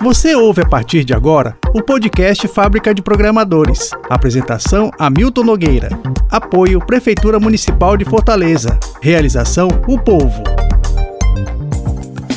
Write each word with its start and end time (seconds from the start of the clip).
Você 0.00 0.32
ouve 0.36 0.62
a 0.62 0.66
partir 0.66 1.04
de 1.04 1.12
agora 1.12 1.58
o 1.74 1.82
podcast 1.82 2.46
Fábrica 2.46 2.94
de 2.94 3.02
Programadores. 3.02 3.90
Apresentação 4.08 4.92
Hamilton 4.96 5.42
Nogueira. 5.42 5.88
Apoio 6.30 6.78
Prefeitura 6.78 7.40
Municipal 7.40 7.96
de 7.96 8.04
Fortaleza. 8.04 8.78
Realização 9.02 9.68
O 9.88 9.98
Povo. 9.98 10.40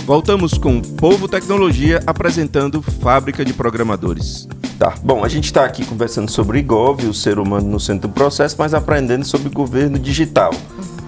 Voltamos 0.05 0.57
com 0.57 0.81
Povo 0.81 1.27
Tecnologia 1.27 2.01
apresentando 2.07 2.81
Fábrica 2.81 3.45
de 3.45 3.53
Programadores. 3.53 4.47
Tá, 4.79 4.95
bom, 5.03 5.23
a 5.23 5.27
gente 5.27 5.45
está 5.45 5.63
aqui 5.63 5.85
conversando 5.85 6.31
sobre 6.31 6.57
IGOV, 6.57 7.05
o 7.05 7.13
ser 7.13 7.37
humano 7.37 7.69
no 7.69 7.79
centro 7.79 8.07
do 8.07 8.13
processo, 8.13 8.55
mas 8.57 8.73
aprendendo 8.73 9.23
sobre 9.23 9.49
governo 9.49 9.99
digital, 9.99 10.51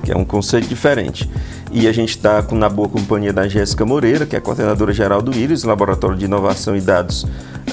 que 0.03 0.11
é 0.11 0.17
um 0.17 0.25
conceito 0.25 0.67
diferente. 0.67 1.29
E 1.71 1.87
a 1.87 1.91
gente 1.91 2.09
está 2.09 2.45
na 2.51 2.69
boa 2.69 2.89
companhia 2.89 3.31
da 3.31 3.47
Jéssica 3.47 3.85
Moreira, 3.85 4.25
que 4.25 4.35
é 4.35 4.39
coordenadora 4.39 4.93
geral 4.93 5.21
do 5.21 5.33
IRIS, 5.33 5.63
Laboratório 5.63 6.17
de 6.17 6.25
Inovação 6.25 6.75
e 6.75 6.81
Dados 6.81 7.23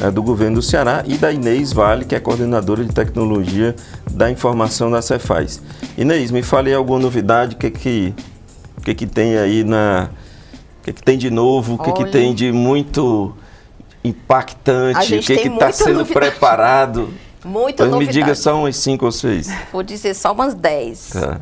uh, 0.00 0.10
do 0.12 0.22
Governo 0.22 0.56
do 0.56 0.62
Ceará, 0.62 1.02
e 1.06 1.18
da 1.18 1.32
Inês 1.32 1.72
Vale, 1.72 2.04
que 2.04 2.14
é 2.14 2.20
coordenadora 2.20 2.84
de 2.84 2.94
tecnologia 2.94 3.74
da 4.10 4.30
informação 4.30 4.90
da 4.90 5.02
Cefaz. 5.02 5.60
Inês, 5.98 6.30
me 6.30 6.42
fale 6.42 6.72
alguma 6.72 7.00
novidade, 7.00 7.56
o 7.56 7.58
que 7.58 7.70
que, 7.70 8.14
que 8.84 8.94
que 8.94 9.06
tem 9.06 9.36
aí 9.36 9.64
na... 9.64 10.08
O 10.78 10.82
que, 10.82 10.94
que 10.94 11.02
tem 11.02 11.18
de 11.18 11.28
novo, 11.28 11.74
o 11.74 11.78
que, 11.78 11.92
que 11.92 12.06
tem 12.06 12.34
de 12.34 12.50
muito 12.52 13.34
impactante, 14.02 15.16
o 15.16 15.20
que 15.20 15.32
está 15.34 15.70
sendo 15.72 15.98
novidade. 15.98 16.30
preparado? 16.30 17.10
Muita 17.44 17.84
Mas 17.84 17.92
novidade. 17.92 18.18
me 18.18 18.24
diga 18.24 18.34
só 18.34 18.54
umas 18.56 18.76
cinco 18.76 19.06
ou 19.06 19.12
seis. 19.12 19.48
Vou 19.72 19.82
dizer 19.82 20.14
só 20.14 20.32
umas 20.32 20.54
dez. 20.54 21.10
Tá. 21.10 21.40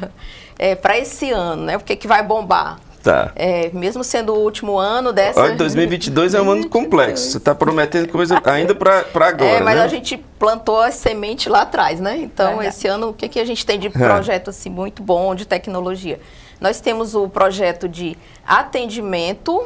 é, 0.58 0.74
para 0.74 0.98
esse 0.98 1.30
ano, 1.30 1.64
né? 1.64 1.76
O 1.76 1.80
que, 1.80 1.96
que 1.96 2.06
vai 2.06 2.22
bombar? 2.22 2.78
Tá. 3.02 3.32
É, 3.36 3.70
mesmo 3.72 4.02
sendo 4.04 4.34
o 4.34 4.38
último 4.38 4.76
ano 4.76 5.12
dessa. 5.12 5.40
Olha, 5.40 5.54
2022 5.54 6.34
é 6.34 6.42
um 6.42 6.50
ano 6.50 6.68
complexo. 6.68 7.30
Você 7.30 7.38
está 7.38 7.54
prometendo 7.54 8.08
coisa 8.08 8.40
ainda 8.44 8.74
para 8.74 9.04
agora. 9.14 9.44
É, 9.44 9.60
mas 9.60 9.76
né? 9.76 9.82
a 9.84 9.88
gente 9.88 10.18
plantou 10.38 10.80
a 10.80 10.90
semente 10.90 11.48
lá 11.48 11.62
atrás, 11.62 12.00
né? 12.00 12.18
Então, 12.18 12.60
é. 12.60 12.66
esse 12.66 12.86
ano, 12.86 13.10
o 13.10 13.14
que, 13.14 13.28
que 13.28 13.40
a 13.40 13.44
gente 13.44 13.64
tem 13.64 13.78
de 13.78 13.86
é. 13.88 13.90
projeto 13.90 14.50
assim, 14.50 14.68
muito 14.68 15.02
bom 15.02 15.34
de 15.34 15.46
tecnologia? 15.46 16.20
Nós 16.60 16.80
temos 16.80 17.14
o 17.14 17.28
projeto 17.28 17.88
de 17.88 18.18
atendimento 18.44 19.64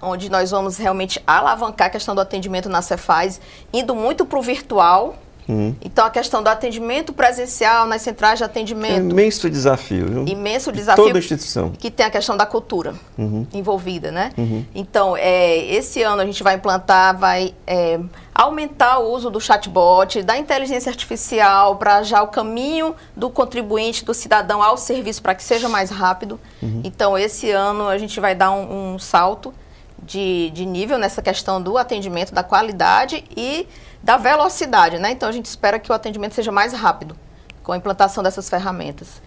onde 0.00 0.30
nós 0.30 0.50
vamos 0.50 0.76
realmente 0.76 1.22
alavancar 1.26 1.88
a 1.88 1.90
questão 1.90 2.14
do 2.14 2.20
atendimento 2.20 2.68
na 2.68 2.82
Cefaz, 2.82 3.40
indo 3.72 3.94
muito 3.94 4.24
para 4.24 4.38
o 4.38 4.42
virtual, 4.42 5.16
Uhum. 5.48 5.74
Então, 5.84 6.04
a 6.04 6.10
questão 6.10 6.42
do 6.42 6.48
atendimento 6.48 7.12
presencial 7.12 7.86
nas 7.86 8.02
centrais 8.02 8.38
de 8.38 8.44
atendimento. 8.44 8.94
É 8.94 9.10
imenso 9.10 9.48
desafio, 9.48 10.06
viu? 10.06 10.24
Imenso 10.26 10.72
desafio. 10.72 11.04
Toda 11.04 11.18
instituição. 11.18 11.70
Que 11.70 11.90
tem 11.90 12.04
a 12.04 12.10
questão 12.10 12.36
da 12.36 12.44
cultura 12.44 12.94
uhum. 13.16 13.46
envolvida, 13.52 14.10
né? 14.10 14.32
Uhum. 14.36 14.64
Então, 14.74 15.16
é, 15.16 15.58
esse 15.72 16.02
ano 16.02 16.20
a 16.20 16.26
gente 16.26 16.42
vai 16.42 16.54
implantar, 16.54 17.16
vai 17.16 17.54
é, 17.66 18.00
aumentar 18.34 18.98
o 18.98 19.12
uso 19.12 19.30
do 19.30 19.40
chatbot, 19.40 20.22
da 20.22 20.36
inteligência 20.36 20.90
artificial, 20.90 21.76
para 21.76 22.02
já 22.02 22.22
o 22.22 22.28
caminho 22.28 22.94
do 23.14 23.30
contribuinte, 23.30 24.04
do 24.04 24.12
cidadão 24.12 24.62
ao 24.62 24.76
serviço, 24.76 25.22
para 25.22 25.34
que 25.34 25.44
seja 25.44 25.68
mais 25.68 25.90
rápido. 25.90 26.40
Uhum. 26.60 26.80
Então, 26.82 27.16
esse 27.16 27.50
ano 27.50 27.88
a 27.88 27.98
gente 27.98 28.18
vai 28.18 28.34
dar 28.34 28.50
um, 28.50 28.94
um 28.94 28.98
salto 28.98 29.54
de, 30.06 30.50
de 30.50 30.64
nível 30.64 30.96
nessa 30.96 31.20
questão 31.20 31.60
do 31.60 31.76
atendimento, 31.76 32.32
da 32.32 32.42
qualidade 32.42 33.24
e 33.36 33.68
da 34.02 34.16
velocidade, 34.16 34.98
né? 34.98 35.10
Então 35.10 35.28
a 35.28 35.32
gente 35.32 35.46
espera 35.46 35.78
que 35.78 35.90
o 35.90 35.94
atendimento 35.94 36.34
seja 36.34 36.52
mais 36.52 36.72
rápido 36.72 37.16
com 37.62 37.72
a 37.72 37.76
implantação 37.76 38.22
dessas 38.22 38.48
ferramentas. 38.48 39.20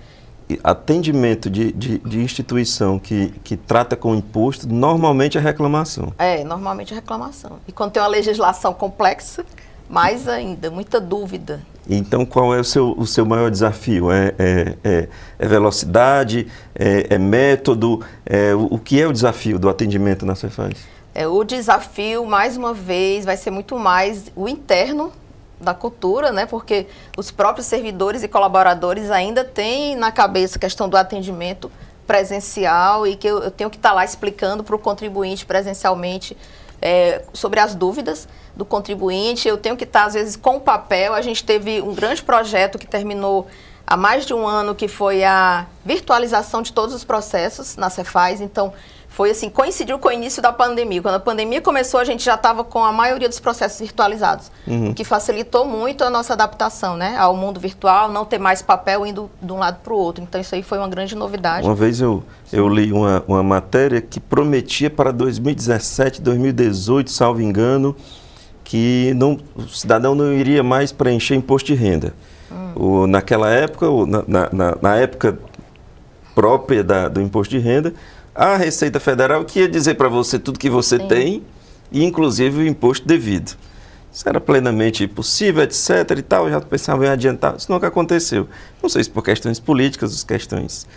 Atendimento 0.64 1.50
de, 1.50 1.72
de, 1.72 2.00
de 2.00 2.20
instituição 2.20 2.98
que, 2.98 3.30
que 3.44 3.56
trata 3.56 3.96
com 3.96 4.16
imposto, 4.16 4.68
normalmente 4.68 5.38
é 5.38 5.42
reclamação. 5.42 6.12
É, 6.18 6.44
normalmente 6.44 6.92
é 6.92 6.96
reclamação. 6.96 7.60
E 7.68 7.72
quando 7.72 7.92
tem 7.92 8.02
uma 8.02 8.10
legislação 8.10 8.74
complexa, 8.74 9.46
mais 9.90 10.28
ainda, 10.28 10.70
muita 10.70 11.02
dúvida. 11.02 11.60
Então, 11.90 12.24
qual 12.24 12.54
é 12.54 12.60
o 12.60 12.64
seu, 12.64 12.92
o 12.92 13.08
seu 13.08 13.26
maior 13.26 13.50
desafio? 13.50 14.12
É, 14.12 14.36
é, 14.38 14.76
é, 14.84 15.10
é 15.40 15.48
velocidade? 15.48 16.48
É, 16.76 17.16
é 17.16 17.18
método? 17.18 18.06
É, 18.24 18.54
o, 18.54 18.76
o, 18.76 18.78
que 18.78 19.02
é 19.02 19.08
o 19.08 19.12
desafio 19.12 19.58
do 19.58 19.68
atendimento 19.68 20.24
na 20.24 20.36
Cefaz? 20.36 20.76
É, 21.16 21.28
o 21.28 21.44
desafio, 21.44 22.26
mais 22.28 22.56
uma 22.56 22.74
vez, 22.74 23.26
vai 23.26 23.36
ser 23.36 23.50
muito 23.50 23.78
mais 23.80 24.32
o 24.36 24.48
interno 24.48 25.12
da 25.60 25.74
cultura, 25.74 26.32
né? 26.32 26.46
Porque 26.46 26.86
os 27.18 27.32
próprios 27.32 27.66
servidores 27.66 28.22
e 28.22 28.28
colaboradores 28.28 29.10
ainda 29.10 29.44
têm 29.44 29.96
na 29.96 30.12
cabeça 30.12 30.58
a 30.58 30.60
questão 30.60 30.88
do 30.88 30.96
atendimento 30.96 31.72
presencial 32.06 33.06
e 33.06 33.16
que 33.16 33.28
eu, 33.28 33.40
eu 33.40 33.52
tenho 33.52 33.70
que 33.70 33.78
estar 33.78 33.90
tá 33.90 33.96
lá 33.96 34.06
explicando 34.06 34.64
para 34.64 34.76
o 34.76 34.80
contribuinte 34.80 35.46
presencialmente 35.46 36.38
é, 36.82 37.24
sobre 37.34 37.60
as 37.60 37.76
dúvidas 37.76 38.28
do 38.56 38.66
contribuinte. 38.66 39.48
Eu 39.48 39.58
tenho 39.58 39.78
que 39.78 39.84
estar, 39.84 40.06
às 40.06 40.14
vezes, 40.14 40.36
com 40.36 40.58
o 40.58 40.62
papel. 40.62 41.14
A 41.14 41.22
gente 41.22 41.44
teve 41.44 41.82
um 41.82 41.94
grande 41.94 42.22
projeto 42.22 42.78
que 42.78 42.88
terminou 42.88 43.48
há 43.86 43.98
mais 43.98 44.26
de 44.26 44.34
um 44.34 44.48
ano, 44.48 44.76
que 44.76 44.88
foi 44.88 45.24
a 45.24 45.66
virtualização 45.84 46.62
de 46.62 46.72
todos 46.72 46.94
os 46.94 47.04
processos 47.04 47.76
na 47.76 47.90
Cefaz. 47.90 48.42
Então, 48.42 48.74
foi 49.10 49.32
assim, 49.32 49.50
coincidiu 49.50 49.98
com 49.98 50.08
o 50.08 50.12
início 50.12 50.42
da 50.42 50.54
pandemia. 50.54 51.02
Quando 51.02 51.16
a 51.16 51.20
pandemia 51.20 51.60
começou, 51.60 52.00
a 52.00 52.06
gente 52.06 52.24
já 52.24 52.36
estava 52.36 52.64
com 52.64 52.84
a 52.84 52.92
maioria 52.92 53.28
dos 53.28 53.40
processos 53.40 53.80
virtualizados, 53.80 54.52
uhum. 54.66 54.92
o 54.92 54.94
que 54.94 55.04
facilitou 55.04 55.66
muito 55.66 56.04
a 56.04 56.10
nossa 56.10 56.34
adaptação 56.34 56.96
né, 56.96 57.18
ao 57.18 57.36
mundo 57.36 57.60
virtual, 57.60 58.10
não 58.10 58.24
ter 58.24 58.38
mais 58.38 58.62
papel 58.62 59.06
indo 59.06 59.30
de 59.42 59.52
um 59.52 59.58
lado 59.58 59.80
para 59.84 59.94
o 59.94 59.98
outro. 59.98 60.24
Então, 60.24 60.40
isso 60.40 60.54
aí 60.56 60.64
foi 60.64 60.78
uma 60.78 60.88
grande 60.88 61.16
novidade. 61.16 61.66
Uma 61.66 61.76
vez 61.76 62.00
eu, 62.00 62.24
eu 62.54 62.70
li 62.70 62.94
uma, 62.94 63.24
uma 63.28 63.44
matéria 63.44 64.00
que 64.00 64.20
prometia 64.20 64.90
para 64.90 65.12
2017, 65.12 66.22
2018, 66.22 67.12
salvo 67.12 67.42
engano, 67.42 67.96
que 68.64 69.12
não, 69.16 69.40
o 69.56 69.68
cidadão 69.68 70.14
não 70.14 70.32
iria 70.32 70.62
mais 70.62 70.92
preencher 70.92 71.34
imposto 71.34 71.74
de 71.74 71.76
renda. 71.76 72.14
Hum. 72.52 72.72
O, 72.76 73.08
naquela 73.08 73.50
época, 73.50 73.88
na, 74.06 74.50
na, 74.54 74.78
na 74.80 74.96
época 74.96 75.38
própria 76.34 76.84
da, 76.84 77.10
do 77.10 77.20
imposto 77.20 77.58
de 77.58 77.60
renda, 77.60 77.94
a 78.34 78.56
Receita 78.56 79.00
Federal 79.00 79.44
que 79.46 79.60
ia 79.60 79.68
dizer 79.68 79.96
para 79.96 80.08
você 80.08 80.40
tudo 80.40 80.60
que 80.60 80.70
você 80.70 80.98
Sim. 80.98 81.08
tem, 81.08 81.44
e 81.92 82.04
inclusive 82.04 82.62
o 82.62 82.68
imposto 82.68 83.08
devido. 83.08 83.58
Isso 84.12 84.28
era 84.28 84.42
plenamente 84.42 85.08
possível, 85.08 85.64
etc. 85.64 86.18
e 86.18 86.22
tal, 86.22 86.50
já 86.50 86.60
pensava 86.60 87.06
em 87.06 87.10
adiantar. 87.10 87.56
Isso 87.58 87.72
nunca 87.72 87.88
aconteceu. 87.88 88.48
Não 88.82 88.90
sei 88.90 89.04
se 89.04 89.10
por 89.10 89.24
questões 89.24 89.60
políticas, 89.60 90.24
questões 90.24 90.88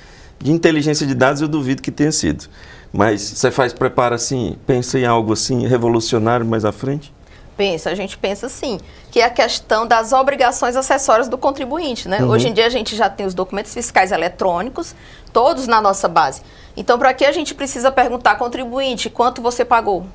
de 0.41 0.51
inteligência 0.51 1.07
de 1.07 1.15
dados, 1.15 1.41
eu 1.41 1.49
duvido 1.49 1.83
que 1.83 1.91
tenha 1.91 2.11
sido. 2.11 2.47
Mas 2.93 3.23
você 3.23 3.51
faz, 3.51 3.73
prepara 3.73 4.17
assim, 4.17 4.57
pensa 4.67 4.99
em 4.99 5.05
algo 5.05 5.33
assim 5.33 5.67
revolucionário 5.67 6.45
mais 6.45 6.65
à 6.65 6.73
frente? 6.73 7.13
Pensa, 7.57 7.91
a 7.91 7.95
gente 7.95 8.17
pensa 8.17 8.49
sim, 8.49 8.81
que 9.11 9.21
é 9.21 9.25
a 9.25 9.31
questão 9.31 9.87
das 9.87 10.13
obrigações 10.13 10.75
acessórias 10.75 11.29
do 11.29 11.37
contribuinte. 11.37 12.09
Né? 12.09 12.23
Uhum. 12.23 12.31
Hoje 12.31 12.49
em 12.49 12.53
dia 12.53 12.67
a 12.67 12.71
gente 12.71 12.97
já 12.97 13.11
tem 13.11 13.27
os 13.27 13.35
documentos 13.35 13.75
fiscais 13.75 14.11
eletrônicos, 14.11 14.95
todos 15.33 15.67
na 15.67 15.81
nossa 15.81 16.09
base. 16.09 16.43
Então, 16.77 16.99
para 16.99 17.13
que 17.13 17.25
a 17.25 17.33
gente 17.33 17.55
precisa 17.55 17.93
perguntar, 17.93 18.37
contribuinte, 18.37 19.11
quanto 19.11 19.43
você 19.43 19.65
pagou? 19.65 20.07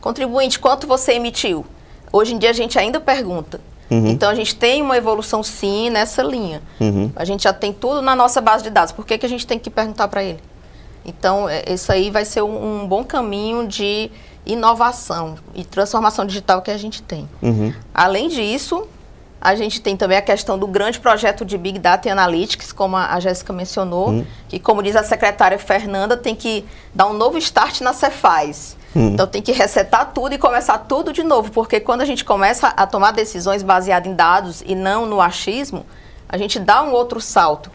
Contribuinte, 0.00 0.58
quanto 0.58 0.86
você 0.86 1.12
emitiu? 1.12 1.66
Hoje 2.10 2.34
em 2.34 2.38
dia 2.38 2.50
a 2.50 2.54
gente 2.54 2.78
ainda 2.78 2.98
pergunta. 2.98 3.60
Uhum. 3.90 4.06
Então, 4.06 4.30
a 4.30 4.34
gente 4.34 4.54
tem 4.54 4.80
uma 4.80 4.96
evolução 4.96 5.42
sim 5.42 5.90
nessa 5.90 6.22
linha. 6.22 6.62
Uhum. 6.80 7.12
A 7.14 7.24
gente 7.24 7.42
já 7.42 7.52
tem 7.52 7.72
tudo 7.72 8.00
na 8.00 8.16
nossa 8.16 8.40
base 8.40 8.64
de 8.64 8.70
dados. 8.70 8.92
Por 8.92 9.04
que, 9.04 9.18
que 9.18 9.26
a 9.26 9.28
gente 9.28 9.46
tem 9.46 9.58
que 9.58 9.68
perguntar 9.68 10.08
para 10.08 10.24
ele? 10.24 10.40
Então, 11.04 11.48
é, 11.48 11.64
isso 11.68 11.92
aí 11.92 12.10
vai 12.10 12.24
ser 12.24 12.42
um, 12.42 12.82
um 12.82 12.88
bom 12.88 13.04
caminho 13.04 13.66
de 13.66 14.10
inovação 14.44 15.36
e 15.54 15.64
transformação 15.64 16.26
digital 16.26 16.62
que 16.62 16.70
a 16.70 16.76
gente 16.76 17.02
tem. 17.02 17.28
Uhum. 17.40 17.72
Além 17.94 18.28
disso, 18.28 18.86
a 19.40 19.54
gente 19.54 19.80
tem 19.80 19.96
também 19.96 20.16
a 20.16 20.22
questão 20.22 20.58
do 20.58 20.66
grande 20.66 21.00
projeto 21.00 21.44
de 21.44 21.58
Big 21.58 21.78
Data 21.78 22.08
e 22.08 22.10
Analytics, 22.10 22.72
como 22.72 22.96
a, 22.96 23.18
Jéssica 23.18 23.52
mencionou, 23.52 24.10
uhum. 24.10 24.26
que, 24.48 24.58
como 24.58 24.82
diz 24.82 24.94
a 24.94 25.02
secretária 25.02 25.58
Fernanda, 25.58 26.16
tem 26.16 26.34
que 26.34 26.64
dar 26.94 27.06
um 27.06 27.12
novo 27.12 27.38
start 27.38 27.80
na 27.80 27.92
Cefaz. 27.92 28.76
Uhum. 28.94 29.08
Então 29.08 29.26
tem 29.26 29.42
que 29.42 29.52
resetar 29.52 30.12
tudo 30.12 30.34
e 30.34 30.38
começar 30.38 30.78
tudo 30.78 31.12
de 31.12 31.22
novo, 31.22 31.50
porque 31.50 31.80
quando 31.80 32.02
a 32.02 32.04
gente 32.04 32.24
começa 32.24 32.68
a 32.68 32.86
tomar 32.86 33.12
decisões 33.12 33.62
baseadas 33.62 34.10
em 34.10 34.14
dados 34.14 34.62
e 34.64 34.74
não 34.74 35.06
no 35.06 35.20
achismo, 35.20 35.86
a 36.28 36.36
gente 36.36 36.58
dá 36.58 36.82
um 36.82 36.92
outro 36.92 37.20
salto 37.20 37.70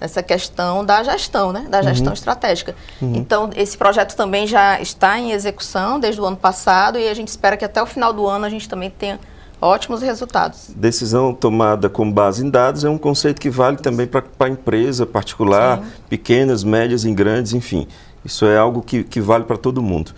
essa 0.00 0.22
questão 0.22 0.84
da 0.84 1.02
gestão, 1.02 1.52
né? 1.52 1.66
da 1.68 1.82
gestão 1.82 2.08
uhum. 2.08 2.12
estratégica. 2.14 2.74
Uhum. 3.00 3.14
Então, 3.16 3.50
esse 3.54 3.76
projeto 3.76 4.16
também 4.16 4.46
já 4.46 4.80
está 4.80 5.18
em 5.18 5.32
execução 5.32 5.98
desde 6.00 6.20
o 6.20 6.24
ano 6.24 6.36
passado 6.36 6.98
e 6.98 7.08
a 7.08 7.14
gente 7.14 7.28
espera 7.28 7.56
que 7.56 7.64
até 7.64 7.82
o 7.82 7.86
final 7.86 8.12
do 8.12 8.26
ano 8.26 8.44
a 8.44 8.50
gente 8.50 8.68
também 8.68 8.90
tenha 8.90 9.18
ótimos 9.60 10.02
resultados. 10.02 10.70
Decisão 10.74 11.32
tomada 11.32 11.88
com 11.88 12.10
base 12.10 12.44
em 12.44 12.50
dados 12.50 12.84
é 12.84 12.90
um 12.90 12.98
conceito 12.98 13.40
que 13.40 13.48
vale 13.48 13.76
também 13.76 14.06
para 14.06 14.24
a 14.40 14.48
empresa 14.48 15.06
particular, 15.06 15.78
Sim. 15.78 15.84
pequenas, 16.10 16.64
médias 16.64 17.04
e 17.04 17.12
grandes, 17.12 17.52
enfim. 17.52 17.86
Isso 18.24 18.44
é 18.44 18.58
algo 18.58 18.82
que, 18.82 19.04
que 19.04 19.20
vale 19.20 19.44
para 19.44 19.56
todo 19.56 19.80
mundo. 19.80 20.12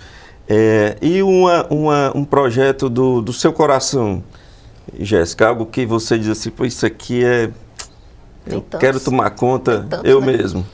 É, 0.48 0.96
e 1.00 1.22
uma, 1.22 1.66
uma, 1.70 2.12
um 2.14 2.24
projeto 2.24 2.88
do, 2.88 3.20
do 3.20 3.32
seu 3.32 3.52
coração, 3.52 4.22
Jéssica, 4.98 5.48
algo 5.48 5.66
que 5.66 5.86
você 5.86 6.18
diz 6.18 6.28
assim, 6.28 6.50
pô, 6.50 6.64
isso 6.64 6.84
aqui 6.84 7.24
é 7.24 7.50
eu 8.46 8.60
tantos, 8.60 8.80
quero 8.80 9.00
tomar 9.00 9.30
conta 9.30 9.86
tantos, 9.88 10.10
eu 10.10 10.20
né? 10.20 10.26
mesmo. 10.26 10.66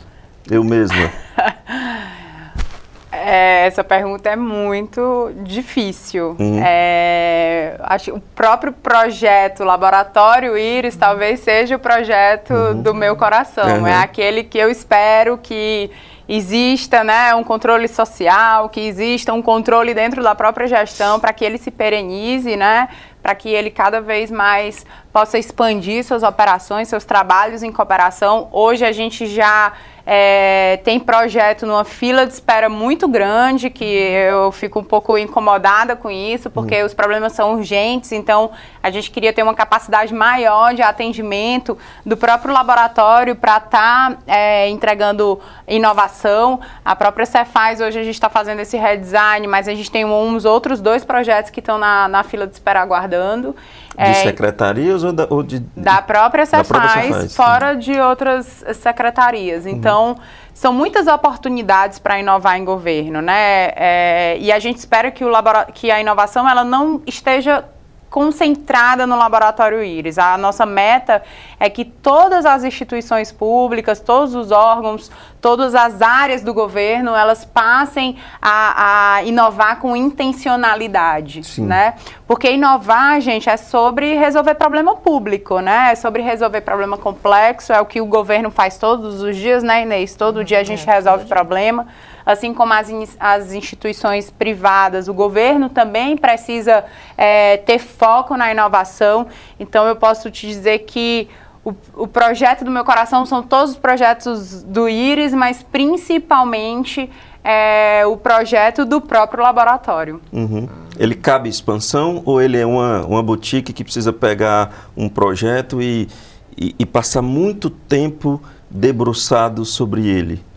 Eu 0.51 0.65
mesma. 0.65 1.11
é, 3.13 3.67
essa 3.67 3.85
pergunta 3.85 4.29
é 4.29 4.37
muito 4.37 5.31
difícil. 5.43 6.37
Uhum. 6.39 6.61
É, 6.65 7.77
acho 7.81 8.15
o 8.15 8.21
próprio 8.21 8.73
projeto 8.73 9.63
Laboratório 9.63 10.57
Íris 10.57 10.97
talvez 10.97 11.41
seja 11.41 11.77
o 11.77 11.79
projeto 11.79 12.53
uhum. 12.53 12.83
do 12.83 12.95
meu 12.95 13.15
coração. 13.15 13.81
Uhum. 13.81 13.87
É 13.87 13.95
aquele 13.95 14.43
que 14.43 14.59
eu 14.59 14.69
espero 14.69 15.39
que 15.39 15.91
exista 16.31 17.03
né, 17.03 17.35
um 17.35 17.43
controle 17.43 17.89
social, 17.89 18.69
que 18.69 18.81
exista 18.81 19.33
um 19.33 19.43
controle 19.43 19.93
dentro 19.93 20.23
da 20.23 20.33
própria 20.33 20.69
gestão 20.69 21.19
para 21.19 21.33
que 21.33 21.45
ele 21.45 21.59
se 21.59 21.73
perenize, 21.73 22.55
né, 22.55 22.89
para 23.23 23.35
que 23.35 23.49
ele 23.49 23.71
cada 23.71 24.01
vez 24.01 24.31
mais 24.31 24.85
possa 25.13 25.39
expandir 25.39 26.05
suas 26.05 26.23
operações, 26.23 26.89
seus 26.89 27.05
trabalhos 27.05 27.63
em 27.63 27.73
cooperação. 27.73 28.49
Hoje 28.53 28.85
a 28.85 28.93
gente 28.93 29.27
já 29.27 29.73
é, 30.07 30.81
tem 30.85 30.99
projeto 30.99 31.67
numa 31.67 31.85
fila 31.85 32.27
de 32.27 32.33
espera 32.33 32.69
muito 32.69 33.07
grande, 33.07 33.71
que 33.71 33.85
eu 33.85 34.51
fico 34.51 34.81
um 34.81 34.85
pouco 34.85 35.17
incomodada 35.19 35.95
com 35.95 36.11
isso, 36.11 36.51
porque 36.51 36.81
uhum. 36.81 36.87
os 36.87 36.95
problemas 36.95 37.33
são 37.33 37.55
urgentes, 37.55 38.13
então 38.13 38.51
a 38.83 38.91
gente 38.91 39.11
queria 39.11 39.33
ter 39.33 39.43
uma 39.43 39.55
capacidade 39.55 40.13
maior 40.15 40.75
de 40.75 40.83
atendimento 40.83 41.77
do 42.05 42.17
próprio 42.17 42.53
laboratório 42.53 43.37
para 43.37 43.59
estar 43.59 44.11
tá, 44.11 44.19
é, 44.27 44.69
entregando 44.69 45.41
inovação. 45.69 46.61
A 46.85 46.97
própria 46.97 47.27
Cefaz, 47.27 47.81
hoje 47.81 47.99
a 47.99 48.03
gente 48.03 48.15
está 48.15 48.29
fazendo 48.29 48.61
esse 48.61 48.77
redesign, 48.77 49.47
mas 49.47 49.69
a 49.69 49.75
gente 49.75 49.91
tem 49.91 50.05
uns 50.05 50.45
outros 50.45 50.81
dois 50.81 51.05
projetos 51.05 51.51
que 51.51 51.61
estão 51.61 51.79
na, 51.79 52.09
na 52.09 52.23
fila 52.23 52.47
de 52.47 52.55
espera 52.55 52.81
aguardando. 52.81 53.55
De 53.97 54.03
é, 54.03 54.15
secretarias 54.15 55.03
ou, 55.03 55.13
da, 55.13 55.27
ou 55.29 55.43
de, 55.43 55.59
da 55.77 56.01
própria 56.01 56.47
Cefaz, 56.47 57.35
fora 57.35 57.75
de 57.75 57.99
outras 58.01 58.65
secretarias. 58.75 59.65
Uhum. 59.65 59.71
Então, 59.73 60.09
uhum. 60.11 60.17
são 60.55 60.73
muitas 60.73 61.07
oportunidades 61.07 61.99
para 61.99 62.19
inovar 62.19 62.57
em 62.57 62.65
governo, 62.65 63.21
né? 63.21 63.73
É, 63.75 64.37
e 64.39 64.53
a 64.53 64.59
gente 64.59 64.77
espera 64.77 65.11
que, 65.11 65.25
o 65.25 65.31
que 65.75 65.91
a 65.91 66.01
inovação 66.01 66.49
ela 66.49 66.63
não 66.63 67.03
esteja 67.05 67.65
concentrada 68.11 69.07
no 69.07 69.17
laboratório 69.17 69.83
Íris. 69.83 70.19
A 70.19 70.37
nossa 70.37 70.67
meta 70.67 71.23
é 71.61 71.71
que 71.71 71.85
todas 71.85 72.45
as 72.45 72.65
instituições 72.65 73.31
públicas, 73.31 74.01
todos 74.01 74.35
os 74.35 74.51
órgãos, 74.51 75.11
todas 75.41 75.75
as 75.75 76.03
áreas 76.03 76.43
do 76.43 76.53
governo, 76.53 77.15
elas 77.15 77.45
passem 77.45 78.17
a, 78.43 79.15
a 79.15 79.23
inovar 79.23 79.79
com 79.79 79.97
intencionalidade, 79.97 81.45
Sim. 81.45 81.67
né? 81.67 81.95
Porque 82.27 82.51
inovar, 82.51 83.21
gente, 83.21 83.49
é 83.49 83.57
sobre 83.57 84.15
resolver 84.15 84.55
problema 84.55 84.97
público, 84.97 85.61
né? 85.61 85.93
É 85.93 85.95
sobre 85.95 86.21
resolver 86.21 86.63
problema 86.63 86.99
complexo, 86.99 87.73
é 87.73 87.81
o 87.81 87.87
que 87.87 88.01
o 88.01 88.07
governo 88.07 88.51
faz 88.51 88.77
todos 88.77 89.23
os 89.23 89.37
dias, 89.37 89.63
né, 89.63 89.83
Inês? 89.83 90.17
Todo 90.17 90.45
dia 90.45 90.59
a 90.59 90.65
gente 90.65 90.89
é, 90.89 90.93
resolve 90.93 91.27
problema 91.27 91.87
assim 92.31 92.55
como 92.55 92.73
as, 92.73 92.89
as 93.19 93.53
instituições 93.53 94.31
privadas, 94.31 95.09
o 95.09 95.15
governo 95.15 95.69
também 95.69 96.17
precisa 96.17 96.85
é, 97.17 97.57
ter 97.59 97.79
foco 97.79 98.37
na 98.37 98.51
inovação. 98.51 99.27
Então, 99.59 99.87
eu 99.87 99.97
posso 99.97 100.31
te 100.31 100.47
dizer 100.47 100.81
que 100.81 101.29
o, 101.65 101.75
o, 101.95 102.07
projeto 102.07 102.65
do 102.65 102.71
meu 102.71 102.85
coração 102.85 103.27
são 103.27 103.43
todos 103.43 103.73
os 103.73 103.77
projetos 103.77 104.63
do 104.63 104.89
IRIS, 104.89 105.35
mas 105.35 105.63
principalmente 105.63 107.11
é, 107.45 108.05
o 108.07 108.17
projeto 108.17 108.85
do 108.85 109.01
próprio 109.01 109.43
laboratório. 109.43 110.21
Uhum. 110.33 110.69
Ele 110.99 111.15
cabe 111.15 111.49
expansão 111.49 112.23
ou 112.25 112.41
ele 112.41 112.59
é 112.59 112.67
uma, 112.67 113.05
uma 113.05 113.23
boutique 113.23 113.73
que 113.73 113.85
precisa 113.85 114.13
pegar 114.13 114.91
um 114.97 115.09
projeto 115.09 115.83
e, 115.83 116.09
e, 116.57 116.75
e 116.79 116.87
passar 116.87 117.23
muito 117.23 117.69
tempo 117.69 118.41
debruçado 118.71 119.65
sobre 119.65 120.07
ele? 120.07 120.50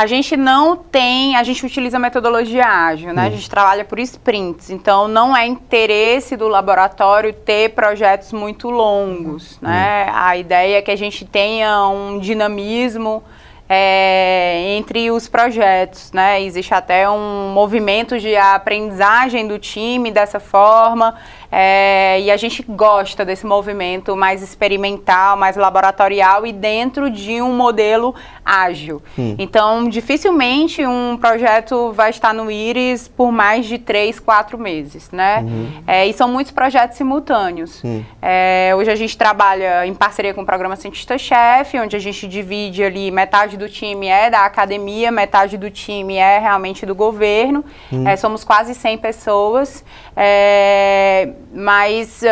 A 0.00 0.06
gente 0.06 0.34
não 0.34 0.76
tem, 0.76 1.36
a 1.36 1.42
gente 1.42 1.66
utiliza 1.66 1.98
metodologia 1.98 2.64
ágil, 2.64 3.12
né? 3.12 3.26
A 3.26 3.30
gente 3.30 3.50
trabalha 3.50 3.84
por 3.84 3.98
sprints, 3.98 4.70
então 4.70 5.06
não 5.06 5.36
é 5.36 5.46
interesse 5.46 6.38
do 6.38 6.48
laboratório 6.48 7.34
ter 7.34 7.74
projetos 7.74 8.32
muito 8.32 8.70
longos, 8.70 9.60
né? 9.60 10.08
A 10.10 10.38
ideia 10.38 10.78
é 10.78 10.80
que 10.80 10.90
a 10.90 10.96
gente 10.96 11.26
tenha 11.26 11.86
um 11.86 12.18
dinamismo 12.18 13.22
é, 13.68 14.74
entre 14.78 15.10
os 15.10 15.28
projetos, 15.28 16.12
né? 16.12 16.42
Existe 16.42 16.72
até 16.72 17.06
um 17.06 17.52
movimento 17.52 18.18
de 18.18 18.34
aprendizagem 18.34 19.46
do 19.46 19.58
time 19.58 20.10
dessa 20.10 20.40
forma. 20.40 21.14
É, 21.50 22.20
e 22.20 22.30
a 22.30 22.36
gente 22.36 22.62
gosta 22.62 23.24
desse 23.24 23.44
movimento 23.44 24.16
mais 24.16 24.42
experimental, 24.42 25.36
mais 25.36 25.56
laboratorial 25.56 26.46
e 26.46 26.52
dentro 26.52 27.10
de 27.10 27.42
um 27.42 27.52
modelo 27.52 28.14
ágil. 28.44 29.02
Hum. 29.18 29.34
Então, 29.38 29.88
dificilmente 29.88 30.86
um 30.86 31.16
projeto 31.16 31.92
vai 31.92 32.10
estar 32.10 32.32
no 32.32 32.50
Iris 32.50 33.08
por 33.08 33.32
mais 33.32 33.66
de 33.66 33.78
três, 33.78 34.20
quatro 34.20 34.58
meses, 34.58 35.10
né? 35.10 35.40
Uhum. 35.40 35.82
É, 35.86 36.06
e 36.06 36.12
são 36.12 36.28
muitos 36.28 36.52
projetos 36.52 36.96
simultâneos. 36.96 37.82
Hum. 37.84 38.04
É, 38.22 38.72
hoje 38.76 38.90
a 38.90 38.96
gente 38.96 39.16
trabalha 39.16 39.86
em 39.86 39.94
parceria 39.94 40.32
com 40.32 40.42
o 40.42 40.46
programa 40.46 40.76
Cientista-Chefe, 40.76 41.78
onde 41.78 41.96
a 41.96 41.98
gente 42.00 42.28
divide 42.28 42.84
ali 42.84 43.10
metade 43.10 43.56
do 43.56 43.68
time 43.68 44.06
é 44.06 44.30
da 44.30 44.44
academia, 44.44 45.10
metade 45.10 45.56
do 45.56 45.70
time 45.70 46.16
é 46.16 46.38
realmente 46.38 46.86
do 46.86 46.94
governo. 46.94 47.64
Hum. 47.92 48.06
É, 48.06 48.16
somos 48.16 48.44
quase 48.44 48.74
100 48.74 48.98
pessoas. 48.98 49.84
É, 50.16 51.30
mas 51.52 52.22
uh, 52.22 52.26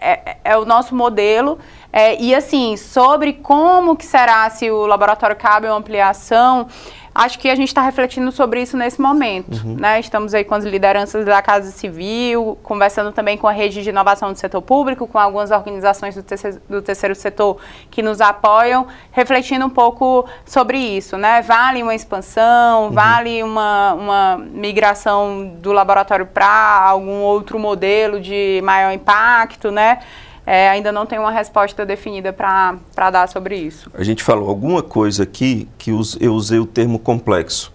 é, 0.00 0.36
é, 0.44 0.56
o 0.56 0.64
nosso 0.64 0.94
modelo. 0.94 1.58
É, 1.92 2.20
e 2.20 2.34
assim, 2.34 2.76
sobre 2.76 3.32
como 3.32 3.96
que 3.96 4.04
será 4.04 4.48
se 4.50 4.70
o 4.70 4.86
laboratório 4.86 5.36
cabe 5.36 5.66
uma 5.66 5.76
ampliação, 5.76 6.68
acho 7.16 7.38
que 7.38 7.48
a 7.48 7.54
gente 7.54 7.68
está 7.68 7.82
refletindo 7.82 8.30
sobre 8.30 8.62
isso 8.62 8.76
nesse 8.76 9.00
momento. 9.00 9.56
Uhum. 9.64 9.76
Né? 9.76 9.98
Estamos 10.00 10.34
aí 10.34 10.44
com 10.44 10.54
as 10.54 10.64
lideranças 10.64 11.24
da 11.24 11.40
Casa 11.40 11.70
Civil, 11.70 12.58
conversando 12.62 13.12
também 13.12 13.36
com 13.36 13.48
a 13.48 13.52
rede 13.52 13.82
de 13.82 13.88
inovação 13.88 14.32
do 14.32 14.38
setor 14.38 14.62
público, 14.62 15.06
com 15.06 15.18
algumas 15.18 15.50
organizações 15.50 16.14
do 16.14 16.22
terceiro, 16.22 16.60
do 16.68 16.82
terceiro 16.82 17.14
setor 17.14 17.58
que 17.90 18.02
nos 18.02 18.20
apoiam, 18.20 18.86
refletindo 19.12 19.64
um 19.64 19.70
pouco 19.70 20.28
sobre 20.44 20.78
isso. 20.78 21.16
Né? 21.16 21.42
Vale 21.42 21.82
uma 21.82 21.94
expansão, 21.94 22.84
uhum. 22.84 22.90
vale 22.90 23.42
uma, 23.42 23.94
uma 23.94 24.36
migração 24.36 25.54
do 25.60 25.72
laboratório 25.72 26.26
para 26.26 26.46
algum 26.46 27.20
outro 27.22 27.58
modelo 27.58 28.20
de 28.20 28.60
maior 28.62 28.92
impacto, 28.92 29.70
né? 29.70 30.00
É, 30.46 30.68
ainda 30.68 30.92
não 30.92 31.04
tem 31.04 31.18
uma 31.18 31.32
resposta 31.32 31.84
definida 31.84 32.32
para 32.32 33.10
dar 33.10 33.28
sobre 33.28 33.56
isso. 33.56 33.90
A 33.92 34.04
gente 34.04 34.22
falou 34.22 34.48
alguma 34.48 34.80
coisa 34.80 35.24
aqui 35.24 35.68
que 35.76 35.90
eu 35.90 36.32
usei 36.32 36.60
o 36.60 36.66
termo 36.66 37.00
complexo. 37.00 37.74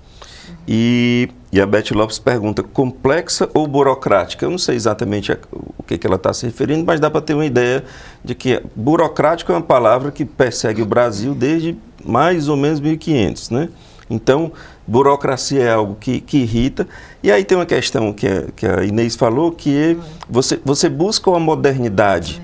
E, 0.65 1.29
e 1.51 1.59
a 1.59 1.65
Beth 1.65 1.91
Lopes 1.91 2.18
pergunta, 2.18 2.63
complexa 2.63 3.50
ou 3.53 3.68
burocrática? 3.68 4.45
Eu 4.45 4.51
não 4.51 4.57
sei 4.57 4.75
exatamente 4.75 5.31
a, 5.31 5.37
o 5.78 5.83
que, 5.83 5.97
que 5.97 6.07
ela 6.07 6.16
está 6.16 6.31
se 6.31 6.45
referindo, 6.45 6.85
mas 6.85 6.99
dá 6.99 7.09
para 7.09 7.19
ter 7.19 7.33
uma 7.33 7.45
ideia 7.45 7.83
de 8.23 8.33
que 8.33 8.61
burocrático 8.73 9.51
é 9.51 9.56
uma 9.56 9.61
palavra 9.61 10.11
que 10.11 10.23
persegue 10.23 10.81
o 10.81 10.85
Brasil 10.85 11.35
desde 11.35 11.78
mais 12.06 12.47
ou 12.47 12.56
menos 12.56 12.80
1500, 12.80 13.49
né? 13.49 13.69
Então, 14.09 14.51
burocracia 14.85 15.63
é 15.63 15.71
algo 15.73 15.95
que, 15.95 16.21
que 16.21 16.37
irrita. 16.37 16.87
E 17.23 17.31
aí 17.31 17.44
tem 17.44 17.57
uma 17.57 17.66
questão 17.66 18.13
que 18.13 18.28
a, 18.28 18.44
que 18.56 18.66
a 18.66 18.83
Inês 18.83 19.16
falou, 19.16 19.51
que 19.51 19.78
é 19.78 19.97
você, 20.30 20.59
você 20.63 20.90
busca 20.90 21.30
uma 21.30 21.40
modernidade 21.40 22.42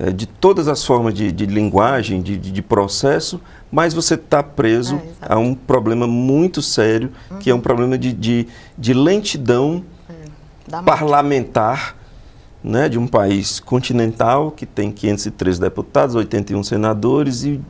é, 0.00 0.12
de 0.12 0.26
todas 0.26 0.68
as 0.68 0.84
formas 0.84 1.12
de, 1.12 1.32
de 1.32 1.44
linguagem, 1.44 2.22
de, 2.22 2.36
de, 2.36 2.62
processo, 2.62 3.40
mas 3.70 3.92
você 3.92 4.14
está 4.14 4.44
preso 4.44 4.96
é, 5.20 5.32
a 5.34 5.38
um 5.38 5.54
problema 5.54 6.06
muito 6.06 6.62
sério, 6.62 7.10
uhum. 7.28 7.38
que 7.38 7.50
é 7.50 7.54
um 7.54 7.60
problema 7.60 7.98
de, 7.98 8.12
de, 8.12 8.46
de 8.76 8.94
lentidão 8.94 9.82
é, 10.08 10.82
parlamentar 10.82 11.96
né, 12.62 12.88
de 12.88 12.96
um 12.96 13.08
país 13.08 13.58
continental 13.58 14.52
que 14.52 14.66
tem 14.66 14.92
503 14.92 15.58
deputados, 15.58 16.14
81 16.14 16.62
senadores 16.62 17.42
e, 17.42 17.60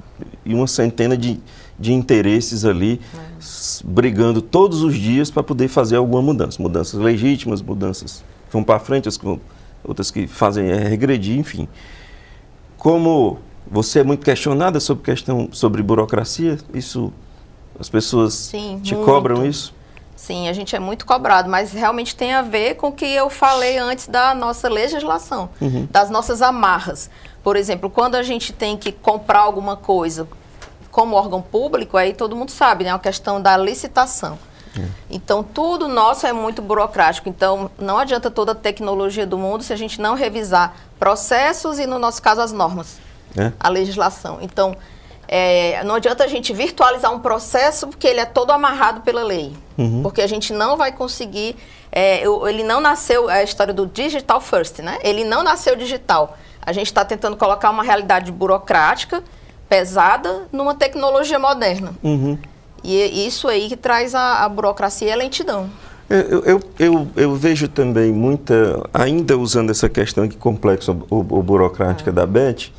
e 0.45 0.55
uma 0.55 0.67
centena 0.67 1.17
de, 1.17 1.41
de 1.79 1.95
interesses 1.95 2.65
ali 2.65 3.01
é. 3.15 3.19
brigando 3.85 4.43
todos 4.43 4.83
os 4.83 4.95
dias 4.95 5.31
para 5.31 5.43
poder 5.43 5.69
fazer 5.69 5.97
alguma 5.97 6.21
mudança. 6.21 6.63
Mudanças 6.63 7.01
legítimas, 7.01 7.63
mudanças 7.63 8.25
que 8.47 8.53
vão 8.53 8.63
para 8.63 8.79
frente, 8.79 9.09
outras 9.83 10.11
que 10.11 10.27
fazem 10.27 10.69
é, 10.71 10.89
regredir, 10.89 11.39
enfim. 11.39 11.67
Como 12.79 13.39
você 13.71 14.01
é 14.01 14.05
muito 14.05 14.25
questionada 14.25 14.81
sobre 14.81 15.05
questão 15.05 15.49
sobre 15.53 15.83
burocracia, 15.83 16.59
isso 16.73 17.13
as 17.79 17.89
pessoas 17.89 18.35
Sim, 18.35 18.81
te 18.83 18.95
muito. 18.95 19.07
cobram 19.07 19.45
isso? 19.45 19.75
Sim, 20.17 20.49
a 20.49 20.53
gente 20.53 20.75
é 20.75 20.81
muito 20.81 21.07
cobrado, 21.07 21.49
mas 21.49 21.73
realmente 21.73 22.17
tem 22.17 22.35
a 22.35 22.43
ver 22.43 22.75
com 22.75 22.89
o 22.89 22.93
que 22.93 23.07
eu 23.07 23.31
falei 23.31 23.79
antes 23.79 24.09
da 24.09 24.35
nossa 24.35 24.69
legislação, 24.69 25.49
uhum. 25.61 25.87
das 25.91 26.11
nossas 26.11 26.43
amarras. 26.43 27.09
Por 27.43 27.57
exemplo, 27.57 27.89
quando 27.89 28.17
a 28.17 28.23
gente 28.23 28.53
tem 28.53 28.77
que 28.77 28.91
comprar 28.91 29.41
alguma 29.41 29.77
coisa 29.77 30.27
como 30.91 31.15
órgão 31.15 31.41
público, 31.41 31.97
aí 31.97 32.13
todo 32.13 32.35
mundo 32.35 32.51
sabe, 32.51 32.83
né? 32.83 32.91
A 32.91 32.99
questão 32.99 33.41
da 33.41 33.57
licitação. 33.57 34.37
É. 34.77 34.85
Então, 35.11 35.43
tudo 35.43 35.87
nosso 35.87 36.27
é 36.27 36.33
muito 36.33 36.61
burocrático. 36.61 37.29
Então, 37.29 37.71
não 37.79 37.99
adianta 37.99 38.31
toda 38.31 38.53
a 38.53 38.55
tecnologia 38.55 39.27
do 39.27 39.39
mundo 39.39 39.63
se 39.63 39.73
a 39.73 39.77
gente 39.77 40.01
não 40.01 40.15
revisar 40.15 40.75
processos 40.99 41.79
e, 41.79 41.87
no 41.87 41.99
nosso 41.99 42.21
caso, 42.21 42.41
as 42.41 42.53
normas, 42.53 42.99
é. 43.37 43.53
a 43.61 43.69
legislação. 43.69 44.39
Então, 44.41 44.77
É, 45.31 45.85
não 45.85 45.97
adianta 45.97 46.25
a 46.25 46.27
gente 46.27 46.55
virtualizar 46.55 47.13
um 47.13 47.21
processo 47.21 47.87
porque 47.87 48.09
ele 48.09 48.19
é 48.19 48.25
todo 48.25 48.51
amarrado 48.51 49.03
pela 49.03 49.23
lei. 49.23 49.53
Uhum. 49.77 50.03
Porque 50.03 50.23
a 50.23 50.27
gente 50.27 50.55
não 50.55 50.75
vai 50.75 50.91
conseguir. 50.91 51.55
É, 51.93 52.23
ele 52.49 52.63
não 52.63 52.81
nasceu, 52.81 53.29
é 53.29 53.41
a 53.41 53.43
história 53.43 53.75
do 53.75 53.87
digital 53.87 54.41
first, 54.41 54.79
né? 54.79 54.99
Ele 55.03 55.25
não 55.25 55.43
nasceu 55.43 55.77
digital. 55.77 56.35
A 56.63 56.73
gente 56.73 56.87
está 56.87 57.05
tentando 57.05 57.37
colocar 57.37 57.69
uma 57.69 57.83
realidade 57.83 58.33
burocrática, 58.33 59.23
pesada, 59.69 60.49
numa 60.51 60.75
tecnologia 60.75 61.39
moderna. 61.39 61.93
Uhum. 62.03 62.39
E 62.83 63.01
é 63.01 63.07
isso 63.07 63.49
aí 63.49 63.69
que 63.69 63.77
traz 63.77 64.15
a, 64.15 64.45
a 64.45 64.49
burocracia 64.49 65.09
e 65.09 65.13
a 65.13 65.17
lentidão. 65.17 65.69
Eu, 66.09 66.43
eu, 66.43 66.61
eu, 66.79 67.09
eu, 67.17 67.35
vejo 67.37 67.69
também 67.69 68.11
muita, 68.11 68.83
ainda 68.95 69.37
usando 69.37 69.69
essa 69.69 69.91
questão 69.91 70.25
aqui 70.25 70.37
complexa 70.39 70.97
ou, 71.11 71.27
ou 71.29 71.43
burocrática 71.43 72.09
é. 72.09 72.13
da 72.13 72.25
Beth, 72.27 72.71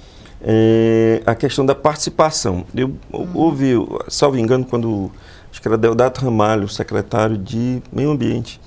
é, 0.42 1.22
a 1.26 1.36
questão 1.36 1.64
da 1.64 1.76
participação. 1.76 2.66
Eu 2.74 2.96
uhum. 3.14 3.30
ouvi, 3.36 3.74
salvo 4.08 4.38
engano, 4.38 4.66
quando 4.66 5.12
acho 5.52 5.62
que 5.62 5.68
era 5.68 5.78
Deodato 5.78 6.22
Ramalho, 6.22 6.68
secretário 6.68 7.38
de 7.38 7.84
Meio 7.92 8.10
Ambiente, 8.10 8.60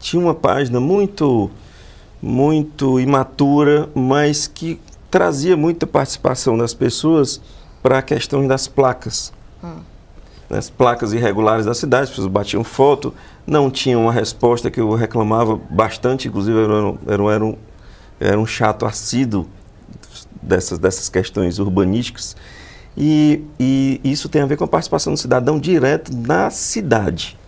tinha 0.00 0.20
uma 0.20 0.34
página 0.34 0.80
muito, 0.80 1.48
muito 2.20 2.98
imatura, 2.98 3.88
mas 3.94 4.48
que 4.48 4.80
trazia 5.10 5.56
muita 5.56 5.86
participação 5.86 6.58
das 6.58 6.74
pessoas 6.74 7.40
para 7.82 7.98
a 7.98 8.02
questão 8.02 8.46
das 8.46 8.66
placas. 8.66 9.32
Hum. 9.62 9.76
As 10.50 10.70
placas 10.70 11.12
irregulares 11.12 11.66
da 11.66 11.74
cidade, 11.74 12.04
as 12.04 12.10
pessoas 12.10 12.26
batiam 12.26 12.64
foto, 12.64 13.12
não 13.46 13.70
tinham 13.70 14.02
uma 14.02 14.12
resposta 14.12 14.70
que 14.70 14.80
eu 14.80 14.94
reclamava 14.94 15.60
bastante, 15.70 16.28
inclusive 16.28 16.58
era, 16.58 16.72
era, 17.06 17.34
era, 17.34 17.44
um, 17.44 17.56
era 18.18 18.40
um 18.40 18.46
chato 18.46 18.86
assíduo 18.86 19.46
dessas, 20.42 20.78
dessas 20.78 21.08
questões 21.08 21.58
urbanísticas. 21.58 22.34
E, 22.96 23.44
e, 23.60 24.00
isso 24.02 24.28
tem 24.28 24.42
a 24.42 24.46
ver 24.46 24.56
com 24.56 24.64
a 24.64 24.68
participação 24.68 25.12
do 25.12 25.18
cidadão 25.18 25.58
direto 25.58 26.10
na 26.16 26.50
cidade. 26.50 27.38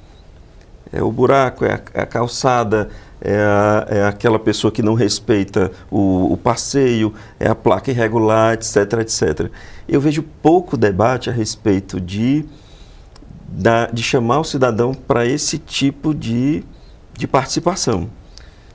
É 0.92 1.02
o 1.02 1.10
buraco, 1.10 1.64
é 1.64 1.74
a, 1.74 1.80
é 1.94 2.02
a 2.02 2.06
calçada, 2.06 2.88
é, 3.20 3.36
a, 3.36 3.86
é, 3.88 4.04
aquela 4.04 4.38
pessoa 4.38 4.70
que 4.70 4.82
não 4.82 4.94
respeita 4.94 5.70
o, 5.90 6.32
o, 6.32 6.36
passeio, 6.36 7.14
é 7.38 7.48
a 7.48 7.54
placa 7.54 7.90
irregular, 7.90 8.54
etc, 8.54 8.76
etc. 9.00 9.50
Eu 9.88 10.00
vejo 10.00 10.22
pouco 10.42 10.76
debate 10.76 11.30
a 11.30 11.32
respeito 11.32 12.00
de, 12.00 12.44
da, 13.50 13.86
de 13.86 14.02
chamar 14.02 14.40
o 14.40 14.44
cidadão 14.44 14.94
para 14.94 15.26
esse 15.26 15.58
tipo 15.58 16.14
de, 16.14 16.62
de 17.12 17.26
participação. 17.26 18.08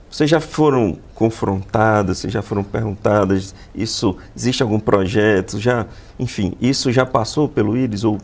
Vocês 0.09 0.29
já 0.29 0.39
foram 0.39 0.97
confrontadas, 1.13 2.19
vocês 2.19 2.31
já 2.31 2.41
foram 2.41 2.63
perguntadas, 2.63 3.55
isso 3.73 4.17
existe 4.35 4.61
algum 4.61 4.79
projeto, 4.79 5.59
já, 5.59 5.85
enfim, 6.19 6.53
isso 6.61 6.91
já 6.91 7.05
passou 7.05 7.49
pelo 7.49 7.75
íris 7.75 8.03
ou, 8.03 8.17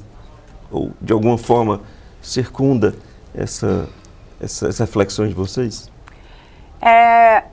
ou 0.70 0.92
de 1.02 1.12
alguma 1.12 1.38
forma 1.38 1.82
circunda 2.22 2.96
essa, 3.34 3.90
essas 4.40 4.78
reflexões 4.78 5.30
de 5.30 5.36
vocês? 5.36 5.92
É, 6.82 7.44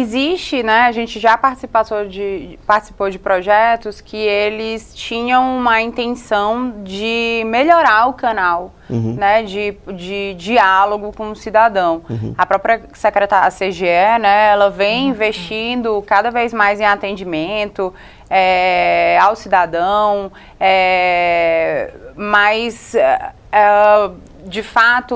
existe, 0.00 0.62
né? 0.62 0.82
A 0.82 0.92
gente 0.92 1.18
já 1.20 1.36
participou 1.36 2.06
de, 2.06 2.58
participou 2.66 3.10
de 3.10 3.18
projetos 3.18 4.00
que 4.00 4.16
eles 4.16 4.94
tinham 4.94 5.56
uma 5.58 5.80
intenção 5.80 6.82
de 6.82 7.42
melhorar 7.46 8.06
o 8.08 8.12
canal, 8.14 8.72
uhum. 8.88 9.14
né? 9.14 9.42
De, 9.42 9.76
de 9.94 10.34
diálogo 10.34 11.12
com 11.16 11.30
o 11.30 11.36
cidadão. 11.36 12.02
Uhum. 12.08 12.34
A 12.36 12.46
própria 12.46 12.82
secretária 12.94 13.50
CGE, 13.50 14.18
né? 14.20 14.50
Ela 14.52 14.70
vem 14.70 15.04
uhum. 15.04 15.10
investindo 15.10 16.02
cada 16.06 16.30
vez 16.30 16.52
mais 16.52 16.80
em 16.80 16.86
atendimento 16.86 17.92
é, 18.30 19.18
ao 19.20 19.36
cidadão, 19.36 20.32
é, 20.58 21.92
mas 22.16 22.94
é, 22.94 23.32
é 23.52 24.10
de 24.44 24.62
fato 24.62 25.14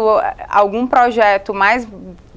algum 0.48 0.86
projeto 0.86 1.52
mais 1.52 1.86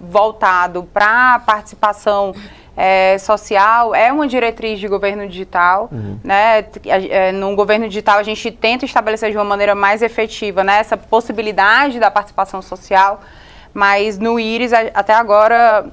voltado 0.02 0.84
para 0.92 1.36
a 1.36 1.40
participação 1.40 2.34
é, 2.76 3.18
social 3.18 3.94
é 3.94 4.12
uma 4.12 4.28
diretriz 4.28 4.80
de 4.80 4.88
governo 4.88 5.28
digital, 5.28 5.90
uhum. 5.92 6.18
né? 6.24 6.66
É, 6.86 7.32
no 7.32 7.56
governo 7.56 7.88
digital 7.88 8.18
a 8.18 8.24
gente 8.24 8.50
tenta 8.52 8.86
estabelecer 8.86 9.32
de 9.32 9.38
uma 9.38 9.44
maneira 9.44 9.76
mais 9.76 10.02
efetiva, 10.02 10.64
né? 10.64 10.80
Essa 10.80 10.98
possibilidade 10.98 12.00
da 12.00 12.10
participação 12.10 12.62
social, 12.62 13.22
mas 13.74 14.18
no 14.18 14.40
Iris 14.40 14.72
até 14.74 15.14
agora 15.14 15.86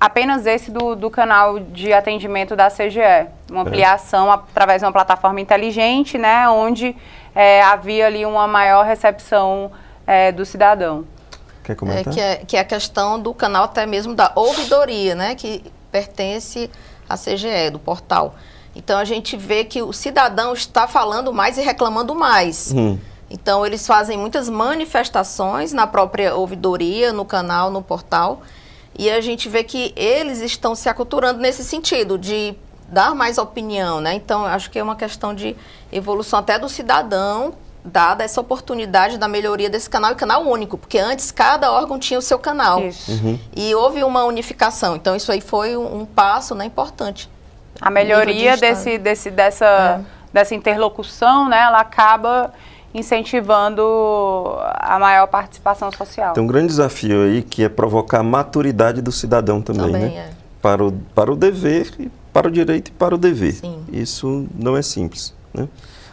apenas 0.00 0.44
esse 0.46 0.70
do, 0.70 0.94
do 0.94 1.10
canal 1.10 1.58
de 1.58 1.92
atendimento 1.92 2.56
da 2.56 2.68
CGE, 2.68 3.28
uma 3.50 3.60
é. 3.60 3.62
ampliação 3.62 4.30
é. 4.30 4.34
através 4.34 4.80
de 4.80 4.86
uma 4.86 4.92
plataforma 4.92 5.40
inteligente, 5.40 6.18
né? 6.18 6.48
Onde 6.48 6.96
é, 7.34 7.62
havia 7.62 8.06
ali 8.06 8.24
uma 8.24 8.46
maior 8.46 8.84
recepção 8.84 9.70
é, 10.06 10.32
do 10.32 10.44
cidadão. 10.44 11.04
Quer 11.64 11.74
comentar? 11.74 12.12
É, 12.12 12.14
que, 12.14 12.20
é, 12.20 12.36
que 12.36 12.56
é 12.56 12.60
a 12.60 12.64
questão 12.64 13.18
do 13.18 13.32
canal 13.32 13.64
até 13.64 13.86
mesmo 13.86 14.14
da 14.14 14.30
ouvidoria, 14.36 15.14
né? 15.14 15.34
Que 15.34 15.64
pertence 15.90 16.70
à 17.08 17.16
CGE, 17.16 17.70
do 17.72 17.78
portal. 17.78 18.34
Então 18.76 18.98
a 18.98 19.04
gente 19.04 19.36
vê 19.36 19.64
que 19.64 19.80
o 19.82 19.92
cidadão 19.92 20.52
está 20.52 20.86
falando 20.86 21.32
mais 21.32 21.56
e 21.56 21.62
reclamando 21.62 22.14
mais. 22.14 22.72
Hum. 22.76 22.98
Então 23.30 23.64
eles 23.64 23.86
fazem 23.86 24.18
muitas 24.18 24.48
manifestações 24.48 25.72
na 25.72 25.86
própria 25.86 26.34
ouvidoria, 26.34 27.12
no 27.12 27.24
canal, 27.24 27.70
no 27.70 27.82
portal. 27.82 28.42
E 28.96 29.10
a 29.10 29.20
gente 29.20 29.48
vê 29.48 29.64
que 29.64 29.92
eles 29.96 30.40
estão 30.40 30.74
se 30.74 30.88
aculturando 30.88 31.40
nesse 31.40 31.64
sentido, 31.64 32.18
de 32.18 32.54
dar 32.88 33.14
mais 33.14 33.38
opinião, 33.38 34.00
né? 34.00 34.14
Então, 34.14 34.44
acho 34.44 34.70
que 34.70 34.78
é 34.78 34.82
uma 34.82 34.94
questão 34.94 35.34
de 35.34 35.56
evolução 35.90 36.38
até 36.38 36.58
do 36.58 36.68
cidadão 36.68 37.54
dada 37.84 38.24
essa 38.24 38.40
oportunidade 38.40 39.18
da 39.18 39.28
melhoria 39.28 39.68
desse 39.68 39.90
canal 39.90 40.12
e 40.12 40.14
canal 40.14 40.42
único, 40.46 40.78
porque 40.78 40.98
antes 40.98 41.30
cada 41.30 41.70
órgão 41.70 41.98
tinha 41.98 42.18
o 42.18 42.22
seu 42.22 42.38
canal. 42.38 42.80
Uhum. 42.80 43.38
E 43.54 43.74
houve 43.74 44.02
uma 44.02 44.24
unificação. 44.24 44.96
Então 44.96 45.14
isso 45.14 45.30
aí 45.30 45.40
foi 45.40 45.76
um, 45.76 46.00
um 46.00 46.06
passo 46.06 46.54
né, 46.54 46.64
importante. 46.64 47.28
A 47.80 47.90
melhoria 47.90 48.56
desse, 48.56 48.96
desse, 48.96 49.30
dessa, 49.30 49.66
é. 49.66 50.00
dessa 50.32 50.54
interlocução, 50.54 51.48
né, 51.48 51.60
ela 51.60 51.80
acaba 51.80 52.52
incentivando 52.94 53.82
a 54.76 54.98
maior 54.98 55.26
participação 55.26 55.90
social. 55.90 56.32
Tem 56.32 56.42
um 56.42 56.46
grande 56.46 56.68
desafio 56.68 57.24
aí 57.24 57.42
que 57.42 57.64
é 57.64 57.68
provocar 57.68 58.20
a 58.20 58.22
maturidade 58.22 59.02
do 59.02 59.10
cidadão 59.10 59.60
também, 59.60 59.86
também 59.86 60.02
né? 60.10 60.28
É. 60.30 60.44
Para, 60.62 60.82
o, 60.82 60.92
para 61.14 61.30
o 61.30 61.36
dever, 61.36 61.90
para 62.32 62.48
o 62.48 62.50
direito 62.50 62.88
e 62.88 62.92
para 62.92 63.14
o 63.14 63.18
dever. 63.18 63.52
Sim. 63.52 63.84
Isso 63.92 64.46
não 64.54 64.76
é 64.76 64.80
simples. 64.80 65.34
Né? 65.52 65.68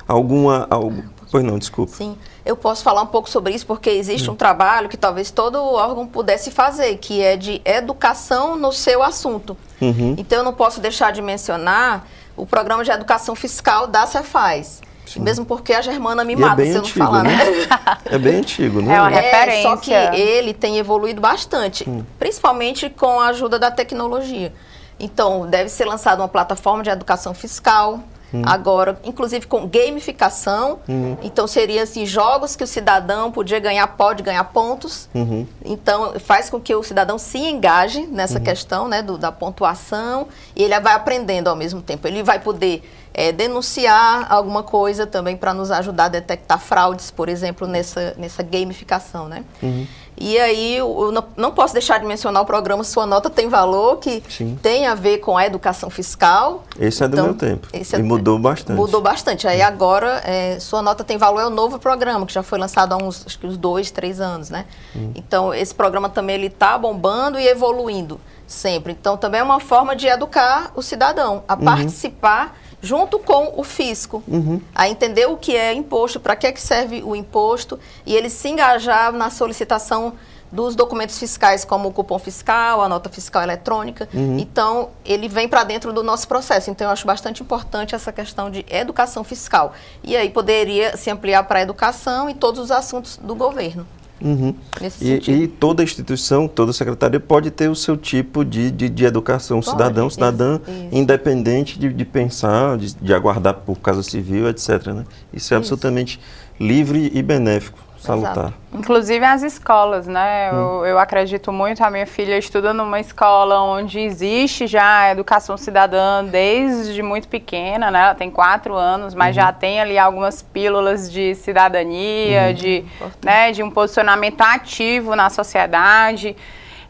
Alguma, 0.08 0.68
algum, 0.70 1.04
Pois 1.32 1.44
não, 1.46 1.58
desculpa. 1.58 1.94
Sim, 1.94 2.18
eu 2.46 2.58
posso 2.58 2.84
falar 2.84 3.02
um 3.02 3.08
pouco 3.08 3.30
sobre 3.30 3.54
isso 3.54 3.66
porque 3.66 3.90
existe 3.90 4.30
hum. 4.30 4.34
um 4.34 4.36
trabalho 4.36 4.90
que 4.90 4.98
talvez 4.98 5.32
todo 5.32 5.56
órgão 5.56 6.06
pudesse 6.06 6.52
fazer, 6.52 6.98
que 6.98 7.22
é 7.22 7.38
de 7.38 7.62
educação 7.64 8.58
no 8.58 8.74
seu 8.74 9.02
assunto. 9.02 9.56
Uhum. 9.80 10.14
Então 10.18 10.40
eu 10.40 10.44
não 10.44 10.54
posso 10.54 10.82
deixar 10.82 11.12
de 11.12 11.22
mencionar 11.22 12.06
o 12.36 12.46
programa 12.46 12.84
de 12.84 12.92
educação 12.92 13.34
fiscal 13.34 13.88
da 13.88 14.06
Cefaz. 14.06 14.82
Sim. 15.06 15.22
Mesmo 15.22 15.46
porque 15.46 15.74
a 15.74 15.82
Germana 15.82 16.24
me 16.24 16.34
e 16.34 16.36
é 16.36 16.40
mata 16.40 16.62
é 16.62 16.66
se 16.66 16.74
eu 16.74 16.82
não 16.82 16.90
falar, 16.90 17.24
né? 17.24 17.36
né? 17.36 17.68
é 18.06 18.18
bem 18.18 18.38
antigo, 18.38 18.82
né? 18.82 18.96
É 18.96 19.02
uma 19.02 19.10
referência. 19.10 19.60
É, 19.60 19.62
só 19.64 19.78
que 19.78 19.94
ele 19.94 20.54
tem 20.54 20.78
evoluído 20.78 21.22
bastante, 21.22 21.90
hum. 21.90 22.04
principalmente 22.20 22.90
com 22.90 23.20
a 23.20 23.28
ajuda 23.28 23.58
da 23.58 23.72
tecnologia. 23.72 24.54
Então, 25.00 25.48
deve 25.48 25.70
ser 25.70 25.86
lançada 25.86 26.22
uma 26.22 26.28
plataforma 26.28 26.84
de 26.84 26.90
educação 26.90 27.34
fiscal, 27.34 28.02
Hum. 28.34 28.42
Agora, 28.46 29.00
inclusive 29.04 29.46
com 29.46 29.68
gamificação, 29.68 30.80
uhum. 30.88 31.18
então 31.22 31.48
seria 31.48 31.84
assim, 31.84 32.06
jogos 32.06 32.56
que 32.56 32.64
o 32.64 32.68
cidadão 32.68 33.32
podia 33.32 33.60
ganhar, 33.60 33.86
pode 33.88 34.24
ganhar 34.24 34.44
pontos. 34.46 35.10
Uhum. 35.14 35.46
Então, 35.66 36.14
faz 36.20 36.50
com 36.50 36.60
que 36.60 36.74
o 36.74 36.84
cidadão 36.84 37.18
se 37.18 37.38
engaje 37.38 38.08
nessa 38.08 38.38
uhum. 38.38 38.44
questão 38.44 38.88
né, 38.88 39.02
do, 39.02 39.18
da 39.18 39.32
pontuação 39.32 40.28
e 40.56 40.64
ele 40.64 40.80
vai 40.80 40.94
aprendendo 40.94 41.50
ao 41.50 41.56
mesmo 41.56 41.82
tempo. 41.82 42.08
Ele 42.08 42.24
vai 42.24 42.40
poder 42.40 42.84
é, 43.14 43.32
denunciar 43.32 44.32
alguma 44.32 44.64
coisa 44.64 45.06
também 45.06 45.36
para 45.36 45.54
nos 45.54 45.70
ajudar 45.72 46.06
a 46.06 46.10
detectar 46.10 46.60
fraudes, 46.60 47.12
por 47.12 47.28
exemplo, 47.28 47.68
nessa, 47.68 48.14
nessa 48.18 48.42
gamificação, 48.42 49.28
né? 49.28 49.44
Uhum. 49.62 49.86
E 50.18 50.38
aí, 50.38 50.76
eu 50.78 51.12
não, 51.12 51.24
não, 51.36 51.52
posso 51.52 51.74
deixar 51.74 52.00
de 52.00 52.06
mencionar 52.06 52.44
o 52.44 52.46
programa 52.46 52.84
Sua 52.84 53.08
Nota 53.08 53.30
Tem 53.30 53.50
Valor, 53.50 53.98
que 53.98 54.22
Sim. 54.30 54.58
tem 54.62 54.86
a 54.86 54.94
ver 54.94 55.18
com 55.18 55.36
a 55.36 55.46
educação 55.46 55.90
fiscal. 55.90 56.64
Esse 56.80 57.04
é 57.04 57.08
do 57.08 57.16
então, 57.16 57.26
meu 57.26 57.34
tempo. 57.34 57.68
É 57.74 57.82
e 57.98 58.04
mudou 58.04 58.38
bastante. 58.38 58.78
Mudou 58.78 59.02
bastante. 59.02 59.48
Aí 59.48 59.62
agora, 59.62 60.22
é, 60.24 60.60
Sua 60.60 60.82
Nota 60.82 61.04
Tem 61.04 61.18
Valor 61.18 61.42
é 61.42 61.46
o 61.48 61.50
novo 61.50 61.80
programa, 61.80 62.26
que 62.26 62.34
já 62.34 62.44
foi 62.44 62.60
lançado 62.60 62.94
há 62.94 62.98
uns, 62.98 63.26
acho 63.26 63.40
que 63.40 63.48
uns 63.48 63.58
dois, 63.58 63.90
três 63.90 64.20
anos, 64.20 64.50
né? 64.50 64.66
Hum. 64.96 65.12
Então, 65.16 65.54
esse 65.54 65.74
programa 65.74 66.08
também 66.08 66.36
ele 66.36 66.48
está 66.48 66.78
bombando 66.78 67.40
e 67.40 67.48
evoluindo 67.48 68.20
sempre. 68.46 68.92
Então, 68.92 69.18
também 69.18 69.40
é 69.40 69.44
uma 69.44 69.60
forma 69.60 69.96
de 69.96 70.08
educar 70.08 70.72
o 70.76 70.84
cidadão 70.84 71.44
a 71.48 71.56
uhum. 71.56 71.62
participar 71.62 72.56
junto 72.82 73.20
com 73.20 73.54
o 73.56 73.64
fisco, 73.64 74.24
uhum. 74.28 74.60
a 74.74 74.90
entender 74.90 75.28
o 75.28 75.38
que 75.38 75.56
é 75.56 75.74
imposto, 75.74 76.20
para 76.20 76.36
que, 76.36 76.48
é 76.48 76.52
que 76.52 76.62
serve 76.62 77.04
o 77.04 77.16
imposto, 77.16 77.80
e 78.06 78.16
ele 78.16 78.30
se 78.30 78.50
engajar 78.50 79.12
na 79.14 79.30
solicitação 79.30 80.14
dos 80.52 80.76
documentos 80.76 81.18
fiscais, 81.18 81.64
como 81.64 81.90
o 81.90 81.94
cupom 81.94 82.20
fiscal, 82.20 82.82
a 82.82 82.90
nota 82.90 83.10
fiscal 83.10 83.42
eletrônica. 83.42 84.10
Uhum. 84.14 84.38
Então, 84.38 84.90
ele 85.06 85.30
vem 85.30 85.48
para 85.48 85.64
dentro 85.64 85.94
do 85.94 86.04
nosso 86.04 86.28
processo. 86.28 86.70
Então, 86.70 86.88
eu 86.88 86.92
acho 86.92 87.08
bastante 87.08 87.42
importante 87.42 87.96
essa 87.96 88.12
questão 88.12 88.52
de 88.52 88.66
educação 88.70 89.24
fiscal. 89.24 89.74
E 90.04 90.18
aí 90.18 90.30
poderia 90.30 90.98
se 90.98 91.10
ampliar 91.10 91.44
para 91.44 91.60
a 91.60 91.62
educação 91.62 92.30
e 92.30 92.34
todos 92.34 92.60
os 92.60 92.72
assuntos 92.72 93.16
do 93.16 93.34
governo. 93.34 93.88
Uhum. 94.22 94.54
E, 95.02 95.32
e, 95.32 95.48
toda 95.48 95.82
instituição, 95.82 96.48
toda 96.48 96.72
secretaria 96.72 97.20
pode 97.20 97.50
ter 97.50 97.70
o 97.70 97.76
seu 97.76 97.98
tipo 97.98 98.46
de, 98.46 98.70
de, 98.70 98.88
de 98.88 99.06
educação 99.06 99.60
pode, 99.60 99.72
cidadão, 99.72 100.10
cidadã, 100.10 100.60
isso, 100.62 100.72
isso. 100.72 100.88
independente 100.92 101.80
de, 101.80 101.92
de 101.92 102.06
pensar, 102.06 102.78
de, 102.78 102.94
de, 102.94 103.14
aguardar 103.14 103.56
por 103.56 103.80
causa 103.80 104.04
civil, 104.04 104.48
etc. 104.48 104.88
Né? 104.88 105.06
Isso 105.34 105.34
é 105.34 105.38
isso. 105.38 105.56
absolutamente 105.56 106.20
livre 106.60 107.12
e 107.14 107.22
benéfico 107.24 107.80
salutar. 108.02 108.32
Exato. 108.32 108.54
Inclusive 108.74 109.24
as 109.24 109.44
escolas, 109.44 110.08
né? 110.08 110.52
Hum. 110.52 110.56
Eu, 110.56 110.86
eu, 110.88 111.00
acredito 111.00 111.52
muito, 111.52 111.84
a 111.84 111.92
minha 111.92 112.08
filha 112.08 112.38
estuda 112.38 112.74
numa 112.74 113.00
escola 113.00 113.62
onde 113.62 114.00
existe 114.00 114.66
já 114.66 115.00
a 115.00 115.12
educação 115.12 115.56
cidadã 115.58 116.24
desde 116.24 117.02
muito 117.04 117.28
pequena, 117.28 117.92
né? 117.92 118.02
Ela 118.02 118.16
tem 118.16 118.32
quatro 118.32 118.76
anos, 118.76 119.14
mas 119.14 119.36
uhum. 119.36 119.44
já 119.44 119.54
tem 119.54 119.80
ali 119.80 119.98
algumas 119.98 120.42
pílulas 120.42 121.12
de 121.12 121.36
cidadania, 121.36 122.48
uhum. 122.48 122.54
de, 122.54 122.86
né, 123.24 123.52
de 123.52 123.62
um 123.62 123.70
posicionamento 123.70 124.42
ativo 124.42 125.16
na 125.16 125.30
sociedade. 125.30 126.36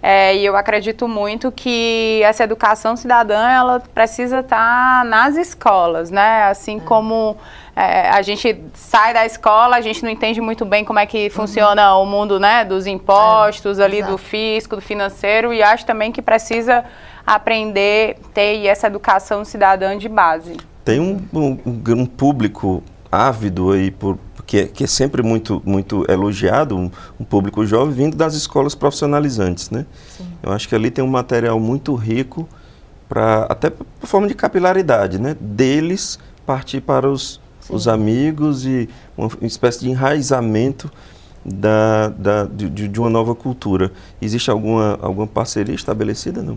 É, 0.03 0.35
e 0.35 0.43
eu 0.43 0.57
acredito 0.57 1.07
muito 1.07 1.51
que 1.51 2.21
essa 2.23 2.43
educação 2.43 2.95
cidadã 2.95 3.49
ela 3.49 3.79
precisa 3.93 4.39
estar 4.39 5.05
nas 5.05 5.35
escolas, 5.35 6.09
né? 6.09 6.45
Assim 6.45 6.77
é. 6.77 6.79
como 6.79 7.37
é, 7.81 8.09
a 8.11 8.21
gente 8.21 8.63
sai 8.75 9.11
da 9.11 9.25
escola, 9.25 9.75
a 9.75 9.81
gente 9.81 10.03
não 10.03 10.11
entende 10.11 10.39
muito 10.39 10.63
bem 10.63 10.85
como 10.85 10.99
é 10.99 11.05
que 11.07 11.31
funciona 11.31 11.95
uhum. 11.95 12.03
o 12.03 12.05
mundo 12.05 12.39
né, 12.39 12.63
dos 12.63 12.85
impostos, 12.85 13.79
é, 13.79 13.83
ali 13.83 13.97
exato. 13.97 14.11
do 14.11 14.17
fisco, 14.19 14.75
do 14.75 14.81
financeiro, 14.81 15.51
e 15.51 15.63
acho 15.63 15.83
também 15.83 16.11
que 16.11 16.21
precisa 16.21 16.85
aprender, 17.25 18.19
ter 18.35 18.63
essa 18.67 18.85
educação 18.85 19.43
cidadã 19.43 19.97
de 19.97 20.07
base. 20.07 20.57
Tem 20.85 20.99
um, 20.99 21.19
um, 21.33 21.57
um 21.65 22.05
público 22.05 22.83
ávido 23.11 23.71
aí 23.71 23.89
por 23.89 24.17
que 24.45 24.57
é, 24.59 24.67
que 24.67 24.83
é 24.83 24.87
sempre 24.87 25.23
muito 25.23 25.61
muito 25.65 26.05
elogiado 26.09 26.77
um, 26.77 26.91
um, 27.19 27.23
público 27.23 27.65
jovem 27.65 27.93
vindo 27.93 28.15
das 28.15 28.35
escolas 28.35 28.75
profissionalizantes, 28.75 29.69
né? 29.69 29.85
Sim. 30.07 30.27
Eu 30.43 30.51
acho 30.51 30.69
que 30.69 30.75
ali 30.75 30.91
tem 30.91 31.03
um 31.03 31.09
material 31.09 31.59
muito 31.59 31.95
rico 31.95 32.47
para 33.09 33.45
até 33.49 33.69
por 33.69 33.87
forma 34.03 34.27
de 34.27 34.33
capilaridade, 34.33 35.19
né? 35.19 35.35
Deles 35.39 36.19
partir 36.45 36.81
para 36.81 37.09
os 37.09 37.40
os 37.69 37.87
amigos 37.87 38.65
e 38.65 38.89
uma, 39.17 39.29
espécie 39.41 39.79
de 39.81 39.89
enraizamento 39.89 40.91
da, 41.43 42.09
da, 42.09 42.43
de, 42.45 42.69
de, 42.69 42.99
uma 42.99 43.09
nova 43.09 43.33
cultura. 43.33 43.91
Existe 44.21 44.51
alguma, 44.51 44.99
alguma 45.01 45.27
parceria 45.27 45.75
estabelecida, 45.75 46.41
não? 46.41 46.55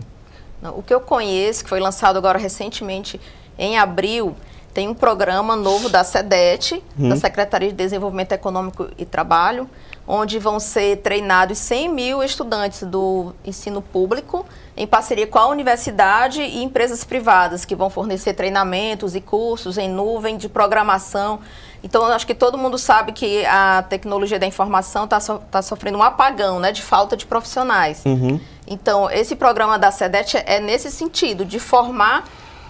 não? 0.61 0.77
O 0.77 0.83
que 0.83 0.93
eu 0.93 0.99
conheço, 0.99 1.63
que 1.63 1.69
foi 1.69 1.79
lançado 1.79 2.17
agora 2.17 2.37
recentemente, 2.37 3.19
em 3.57 3.77
abril, 3.77 4.35
tem 4.73 4.87
um 4.89 4.93
programa 4.93 5.55
novo 5.55 5.89
da 5.89 6.03
SEDET, 6.03 6.83
hum. 6.99 7.09
da 7.09 7.15
Secretaria 7.15 7.69
de 7.69 7.75
Desenvolvimento 7.75 8.33
Econômico 8.33 8.89
e 8.97 9.05
Trabalho, 9.05 9.69
onde 10.07 10.37
vão 10.37 10.59
ser 10.59 10.97
treinados 10.97 11.57
100 11.57 11.89
mil 11.89 12.23
estudantes 12.23 12.83
do 12.83 13.33
ensino 13.43 13.81
público, 13.81 14.45
em 14.77 14.85
parceria 14.85 15.25
com 15.25 15.39
a 15.39 15.47
universidade 15.47 16.41
e 16.41 16.63
empresas 16.63 17.03
privadas, 17.03 17.65
que 17.65 17.75
vão 17.75 17.89
fornecer 17.89 18.33
treinamentos 18.33 19.15
e 19.15 19.21
cursos 19.21 19.77
em 19.77 19.89
nuvem 19.89 20.37
de 20.37 20.47
programação. 20.47 21.39
Então, 21.83 22.05
acho 22.05 22.27
que 22.27 22.35
todo 22.35 22.57
mundo 22.57 22.77
sabe 22.77 23.11
que 23.11 23.45
a 23.45 23.83
tecnologia 23.83 24.37
da 24.37 24.45
informação 24.45 25.05
está 25.05 25.19
so, 25.19 25.39
tá 25.49 25.61
sofrendo 25.61 25.97
um 25.97 26.03
apagão, 26.03 26.59
né, 26.59 26.71
de 26.71 26.81
falta 26.81 27.15
de 27.15 27.25
profissionais. 27.25 28.03
Uhum. 28.05 28.39
Então, 28.67 29.09
esse 29.09 29.35
programa 29.35 29.77
da 29.77 29.91
SEDET 29.91 30.37
é 30.45 30.59
nesse 30.59 30.91
sentido, 30.91 31.45
de 31.45 31.59
formar 31.59 32.25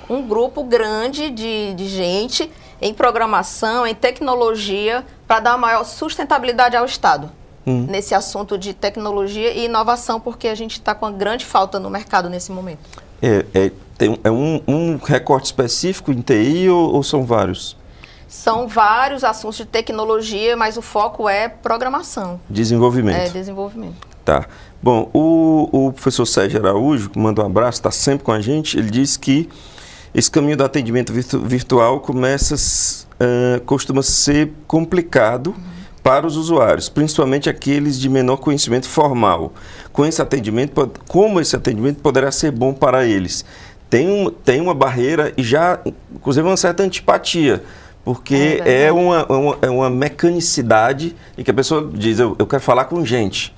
um 0.09 0.21
grupo 0.21 0.63
grande 0.63 1.29
de, 1.29 1.73
de 1.73 1.87
gente 1.87 2.51
em 2.85 2.93
programação, 2.93 3.87
em 3.87 3.95
tecnologia, 3.95 5.03
para 5.27 5.39
dar 5.39 5.57
maior 5.57 5.83
sustentabilidade 5.83 6.77
ao 6.77 6.85
Estado. 6.85 7.31
Hum. 7.65 7.87
Nesse 7.89 8.13
assunto 8.13 8.59
de 8.59 8.75
tecnologia 8.75 9.51
e 9.51 9.65
inovação, 9.65 10.19
porque 10.19 10.47
a 10.47 10.53
gente 10.53 10.73
está 10.73 10.93
com 10.93 11.07
uma 11.07 11.11
grande 11.11 11.43
falta 11.43 11.79
no 11.79 11.89
mercado 11.89 12.29
nesse 12.29 12.51
momento. 12.51 12.81
É, 13.19 13.43
é, 13.55 13.71
tem, 13.97 14.19
é 14.23 14.29
um, 14.29 14.61
um 14.67 14.98
recorte 14.98 15.45
específico 15.45 16.11
em 16.11 16.21
TI 16.21 16.69
ou, 16.69 16.93
ou 16.93 17.01
são 17.01 17.25
vários? 17.25 17.75
São 18.27 18.67
vários 18.67 19.24
assuntos 19.24 19.57
de 19.57 19.65
tecnologia, 19.65 20.55
mas 20.55 20.77
o 20.77 20.81
foco 20.83 21.27
é 21.27 21.50
programação. 21.50 22.39
Desenvolvimento. 22.48 23.15
É, 23.15 23.29
desenvolvimento. 23.29 23.95
Tá. 24.24 24.45
Bom, 24.81 25.09
o, 25.11 25.87
o 25.87 25.91
professor 25.91 26.27
Sérgio 26.27 26.59
Araújo, 26.59 27.09
que 27.09 27.17
manda 27.17 27.41
um 27.41 27.48
abraço, 27.48 27.79
está 27.79 27.89
sempre 27.89 28.24
com 28.24 28.31
a 28.31 28.39
gente, 28.39 28.77
ele 28.77 28.91
disse 28.91 29.17
que 29.17 29.50
esse 30.15 30.31
caminho 30.31 30.55
do 30.55 30.63
atendimento 30.63 31.11
virtu 31.11 31.39
virtual 31.41 31.99
começa, 31.99 32.55
uh, 32.55 33.59
costuma 33.65 34.01
ser 34.01 34.53
complicado 34.65 35.47
uhum. 35.47 35.63
para 36.01 36.25
os 36.25 36.37
usuários, 36.37 36.87
principalmente 36.87 37.49
aqueles 37.49 37.99
de 37.99 38.07
menor 38.07 38.37
conhecimento 38.37 38.87
formal. 38.87 39.53
Com 39.91 40.05
esse 40.05 40.21
atendimento, 40.21 40.89
como 41.09 41.41
esse 41.41 41.53
atendimento 41.53 41.99
poderá 42.01 42.31
ser 42.31 42.51
bom 42.51 42.73
para 42.73 43.05
eles? 43.05 43.43
Tem, 43.89 44.09
um, 44.09 44.29
tem 44.29 44.61
uma 44.61 44.73
barreira 44.73 45.33
e 45.35 45.43
já, 45.43 45.79
inclusive, 46.13 46.47
uma 46.47 46.57
certa 46.57 46.81
antipatia 46.81 47.61
porque 48.05 48.61
é, 48.63 48.83
é 48.83 48.91
uma, 48.91 49.25
uma, 49.25 49.57
é 49.63 49.69
uma 49.69 49.89
mecanicidade 49.89 51.15
e 51.35 51.43
que 51.43 51.49
a 51.49 51.53
pessoa 51.53 51.89
diz, 51.91 52.19
eu, 52.19 52.35
eu 52.37 52.45
quero 52.45 52.61
falar 52.61 52.85
com 52.85 53.03
gente. 53.03 53.51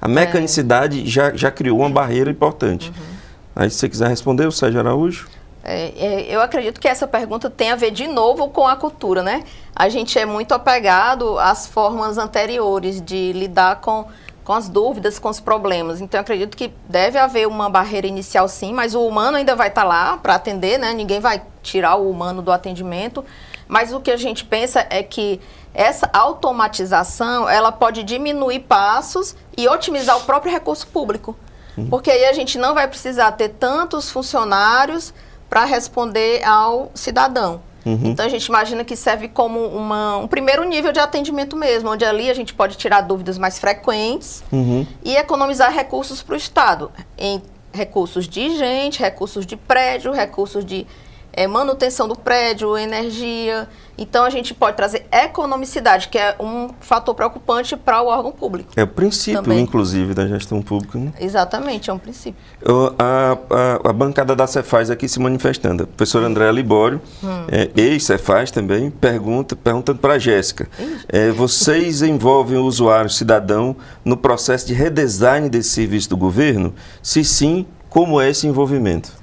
A 0.00 0.08
é. 0.08 0.12
mecanicidade 0.12 1.02
é. 1.02 1.06
já, 1.06 1.32
já 1.36 1.52
criou 1.52 1.78
uma 1.78 1.88
barreira 1.88 2.28
importante. 2.28 2.88
Uhum. 2.88 3.12
Aí, 3.54 3.70
se 3.70 3.78
você 3.78 3.88
quiser 3.88 4.08
responder, 4.08 4.46
o 4.46 4.50
Sérgio 4.50 4.80
Araújo. 4.80 5.28
É, 5.64 5.92
é, 5.96 6.26
eu 6.28 6.40
acredito 6.40 6.80
que 6.80 6.88
essa 6.88 7.06
pergunta 7.06 7.48
tem 7.48 7.70
a 7.70 7.76
ver 7.76 7.92
de 7.92 8.08
novo 8.08 8.48
com 8.48 8.66
a 8.66 8.74
cultura, 8.74 9.22
né? 9.22 9.44
A 9.74 9.88
gente 9.88 10.18
é 10.18 10.26
muito 10.26 10.52
apegado 10.52 11.38
às 11.38 11.66
formas 11.66 12.18
anteriores 12.18 13.00
de 13.00 13.32
lidar 13.32 13.80
com, 13.80 14.06
com 14.42 14.52
as 14.52 14.68
dúvidas, 14.68 15.20
com 15.20 15.28
os 15.28 15.38
problemas. 15.38 16.00
Então, 16.00 16.18
eu 16.18 16.22
acredito 16.22 16.56
que 16.56 16.72
deve 16.88 17.16
haver 17.16 17.46
uma 17.46 17.70
barreira 17.70 18.08
inicial, 18.08 18.48
sim, 18.48 18.72
mas 18.72 18.94
o 18.94 19.06
humano 19.06 19.36
ainda 19.36 19.54
vai 19.54 19.68
estar 19.68 19.84
lá 19.84 20.16
para 20.16 20.34
atender, 20.34 20.78
né? 20.78 20.92
Ninguém 20.92 21.20
vai 21.20 21.42
tirar 21.62 21.94
o 21.94 22.10
humano 22.10 22.42
do 22.42 22.50
atendimento. 22.50 23.24
Mas 23.68 23.92
o 23.92 24.00
que 24.00 24.10
a 24.10 24.16
gente 24.16 24.44
pensa 24.44 24.84
é 24.90 25.02
que 25.02 25.40
essa 25.72 26.10
automatização 26.12 27.48
ela 27.48 27.70
pode 27.70 28.02
diminuir 28.02 28.60
passos 28.60 29.36
e 29.56 29.68
otimizar 29.68 30.16
o 30.18 30.22
próprio 30.22 30.52
recurso 30.52 30.86
público. 30.88 31.36
Porque 31.88 32.10
aí 32.10 32.26
a 32.26 32.32
gente 32.34 32.58
não 32.58 32.74
vai 32.74 32.86
precisar 32.86 33.32
ter 33.32 33.48
tantos 33.48 34.10
funcionários 34.10 35.14
para 35.52 35.66
responder 35.66 36.42
ao 36.44 36.90
cidadão. 36.94 37.60
Uhum. 37.84 38.00
Então 38.04 38.24
a 38.24 38.28
gente 38.30 38.46
imagina 38.46 38.84
que 38.84 38.96
serve 38.96 39.28
como 39.28 39.60
uma, 39.60 40.16
um 40.16 40.26
primeiro 40.26 40.64
nível 40.64 40.92
de 40.92 40.98
atendimento 40.98 41.54
mesmo, 41.56 41.90
onde 41.90 42.06
ali 42.06 42.30
a 42.30 42.34
gente 42.34 42.54
pode 42.54 42.74
tirar 42.78 43.02
dúvidas 43.02 43.36
mais 43.36 43.58
frequentes 43.58 44.42
uhum. 44.50 44.86
e 45.04 45.14
economizar 45.14 45.70
recursos 45.70 46.22
para 46.22 46.32
o 46.32 46.36
Estado, 46.38 46.90
em 47.18 47.42
recursos 47.70 48.26
de 48.26 48.56
gente, 48.56 49.00
recursos 49.00 49.44
de 49.44 49.54
prédio, 49.54 50.10
recursos 50.10 50.64
de 50.64 50.86
é, 51.32 51.46
manutenção 51.46 52.06
do 52.06 52.16
prédio, 52.16 52.76
energia. 52.76 53.68
Então 53.96 54.24
a 54.24 54.30
gente 54.30 54.54
pode 54.54 54.76
trazer 54.76 55.06
economicidade, 55.12 56.08
que 56.08 56.18
é 56.18 56.34
um 56.40 56.70
fator 56.80 57.14
preocupante 57.14 57.76
para 57.76 58.02
o 58.02 58.06
órgão 58.06 58.32
público. 58.32 58.70
É 58.74 58.82
o 58.82 58.86
princípio, 58.86 59.42
também. 59.42 59.60
inclusive, 59.60 60.14
da 60.14 60.26
gestão 60.26 60.62
pública. 60.62 60.98
Né? 60.98 61.12
Exatamente, 61.20 61.90
é 61.90 61.92
um 61.92 61.98
princípio. 61.98 62.40
A, 62.98 63.38
a, 63.50 63.90
a, 63.90 63.92
bancada 63.92 64.34
da 64.34 64.46
Cefaz 64.46 64.90
aqui 64.90 65.08
se 65.08 65.20
manifestando. 65.20 65.84
A 65.84 65.86
professora 65.86 66.26
André 66.26 66.50
Libório, 66.50 67.00
hum. 67.22 67.44
é, 67.48 67.70
ex-Cefaz 67.76 68.50
também, 68.50 68.90
pergunta, 68.90 69.54
perguntando 69.54 69.98
para 69.98 70.14
a 70.14 70.18
Jéssica. 70.18 70.68
É, 71.08 71.30
vocês 71.30 72.02
envolvem 72.02 72.58
o 72.58 72.64
usuário 72.64 73.10
cidadão 73.10 73.76
no 74.04 74.16
processo 74.16 74.66
de 74.66 74.74
redesign 74.74 75.48
desse 75.48 75.70
serviço 75.70 76.08
do 76.08 76.16
governo? 76.16 76.74
Se 77.02 77.22
sim, 77.22 77.66
como 77.88 78.20
é 78.20 78.30
esse 78.30 78.46
envolvimento? 78.46 79.21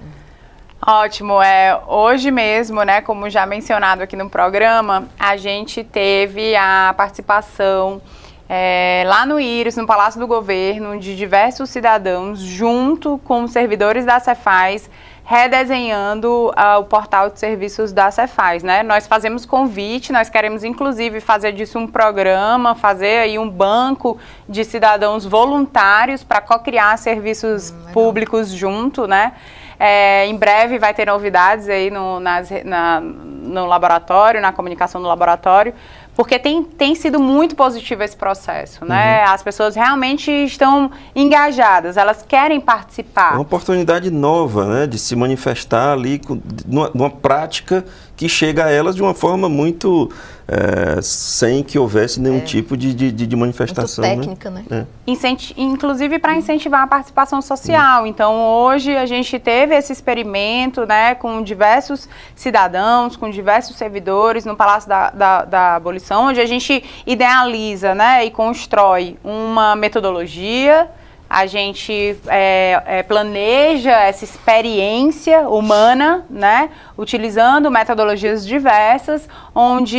Ótimo, 0.92 1.40
é 1.40 1.80
hoje 1.86 2.32
mesmo, 2.32 2.82
né, 2.82 3.00
como 3.00 3.30
já 3.30 3.46
mencionado 3.46 4.02
aqui 4.02 4.16
no 4.16 4.28
programa, 4.28 5.08
a 5.20 5.38
gente 5.38 5.84
teve 5.84 6.56
a 6.56 6.96
participação 6.98 8.02
é, 8.50 9.04
lá 9.06 9.24
no 9.24 9.40
Íris, 9.40 9.78
no 9.78 9.86
Palácio 9.86 10.20
do 10.20 10.26
Governo, 10.26 11.00
de 11.00 11.16
diversos 11.16 11.70
cidadãos, 11.70 12.40
junto 12.40 13.20
com 13.20 13.46
servidores 13.46 14.04
da 14.04 14.20
Cefaz, 14.20 14.90
redesenhando 15.24 16.48
uh, 16.48 16.80
o 16.80 16.86
portal 16.86 17.30
de 17.30 17.38
serviços 17.38 17.94
da 17.94 18.10
Cefaz, 18.10 18.64
né? 18.64 18.82
Nós 18.82 19.06
fazemos 19.06 19.46
convite, 19.46 20.12
nós 20.12 20.28
queremos 20.28 20.64
inclusive 20.64 21.22
fazer 21.22 21.52
disso 21.52 21.78
um 21.78 21.86
programa, 21.86 22.74
fazer 22.74 23.20
aí 23.20 23.38
um 23.38 23.48
banco 23.48 24.18
de 24.48 24.66
cidadãos 24.66 25.24
voluntários 25.24 26.24
para 26.24 26.42
co-criar 26.42 26.98
serviços 26.98 27.70
hum, 27.70 27.92
públicos 27.94 28.50
junto, 28.50 29.06
né? 29.06 29.34
É, 29.80 30.28
em 30.28 30.36
breve 30.36 30.78
vai 30.78 30.94
ter 30.94 31.08
novidades 31.08 31.70
aí 31.70 31.90
no, 31.90 32.20
nas, 32.20 32.50
na, 32.66 33.00
no 33.00 33.66
laboratório, 33.66 34.42
na 34.42 34.52
comunicação 34.52 35.00
no 35.00 35.08
laboratório, 35.08 35.74
porque 36.20 36.38
tem, 36.38 36.64
tem 36.64 36.94
sido 36.96 37.18
muito 37.18 37.56
positivo 37.56 38.04
esse 38.04 38.18
processo, 38.18 38.84
né? 38.84 39.24
Uhum. 39.24 39.32
As 39.32 39.42
pessoas 39.42 39.74
realmente 39.74 40.30
estão 40.30 40.92
engajadas, 41.16 41.96
elas 41.96 42.22
querem 42.28 42.60
participar. 42.60 43.32
É 43.32 43.36
uma 43.36 43.42
oportunidade 43.42 44.12
nova, 44.12 44.66
né, 44.66 44.86
de 44.86 45.00
se 45.00 45.16
manifestar 45.16 45.94
ali 45.94 46.20
numa, 46.68 46.92
numa 46.94 47.10
prática 47.10 47.86
que 48.20 48.28
chega 48.28 48.66
a 48.66 48.70
elas 48.70 48.98
de 48.98 49.02
uma 49.02 49.14
forma 49.14 49.48
muito 49.48 50.12
é, 50.46 51.02
sem 51.02 51.64
que 51.64 51.80
houvesse 51.80 52.20
nenhum 52.20 52.40
é. 52.40 52.42
tipo 52.42 52.76
de, 52.76 52.94
de, 52.94 53.12
de 53.14 53.36
manifestação. 53.38 54.04
Muito 54.04 54.18
né? 54.18 54.36
técnica, 54.36 54.50
né? 54.50 54.66
né? 54.70 54.86
É. 55.08 55.38
inclusive 55.56 56.20
para 56.20 56.36
incentivar 56.36 56.82
a 56.82 56.88
participação 56.88 57.42
social. 57.42 58.06
Então, 58.06 58.36
hoje 58.36 58.94
a 58.94 59.06
gente 59.06 59.40
teve 59.40 59.74
esse 59.74 59.94
experimento 59.94 60.86
né, 60.86 61.16
com 61.16 61.42
diversos 61.42 62.10
cidadãos, 62.36 63.16
com 63.16 63.30
diversos 63.30 63.78
servidores 63.78 64.44
no 64.44 64.58
Palácio 64.58 64.90
da, 64.90 65.12
da, 65.12 65.46
da 65.46 65.76
Abolição, 65.76 66.26
onde 66.26 66.42
a 66.42 66.46
gente 66.46 66.84
idealiza 67.08 67.96
né, 67.96 68.26
e 68.26 68.32
constrói 68.32 69.16
uma 69.24 69.78
metodologia 69.78 70.90
a 71.30 71.46
gente 71.46 72.18
é, 72.28 72.82
é, 72.86 73.04
planeja 73.04 73.92
essa 73.92 74.24
experiência 74.24 75.48
humana, 75.48 76.26
né, 76.30 76.72
utilizando 76.98 77.70
metodologias 77.70 78.46
diversas, 78.46 79.30
onde 79.54 79.98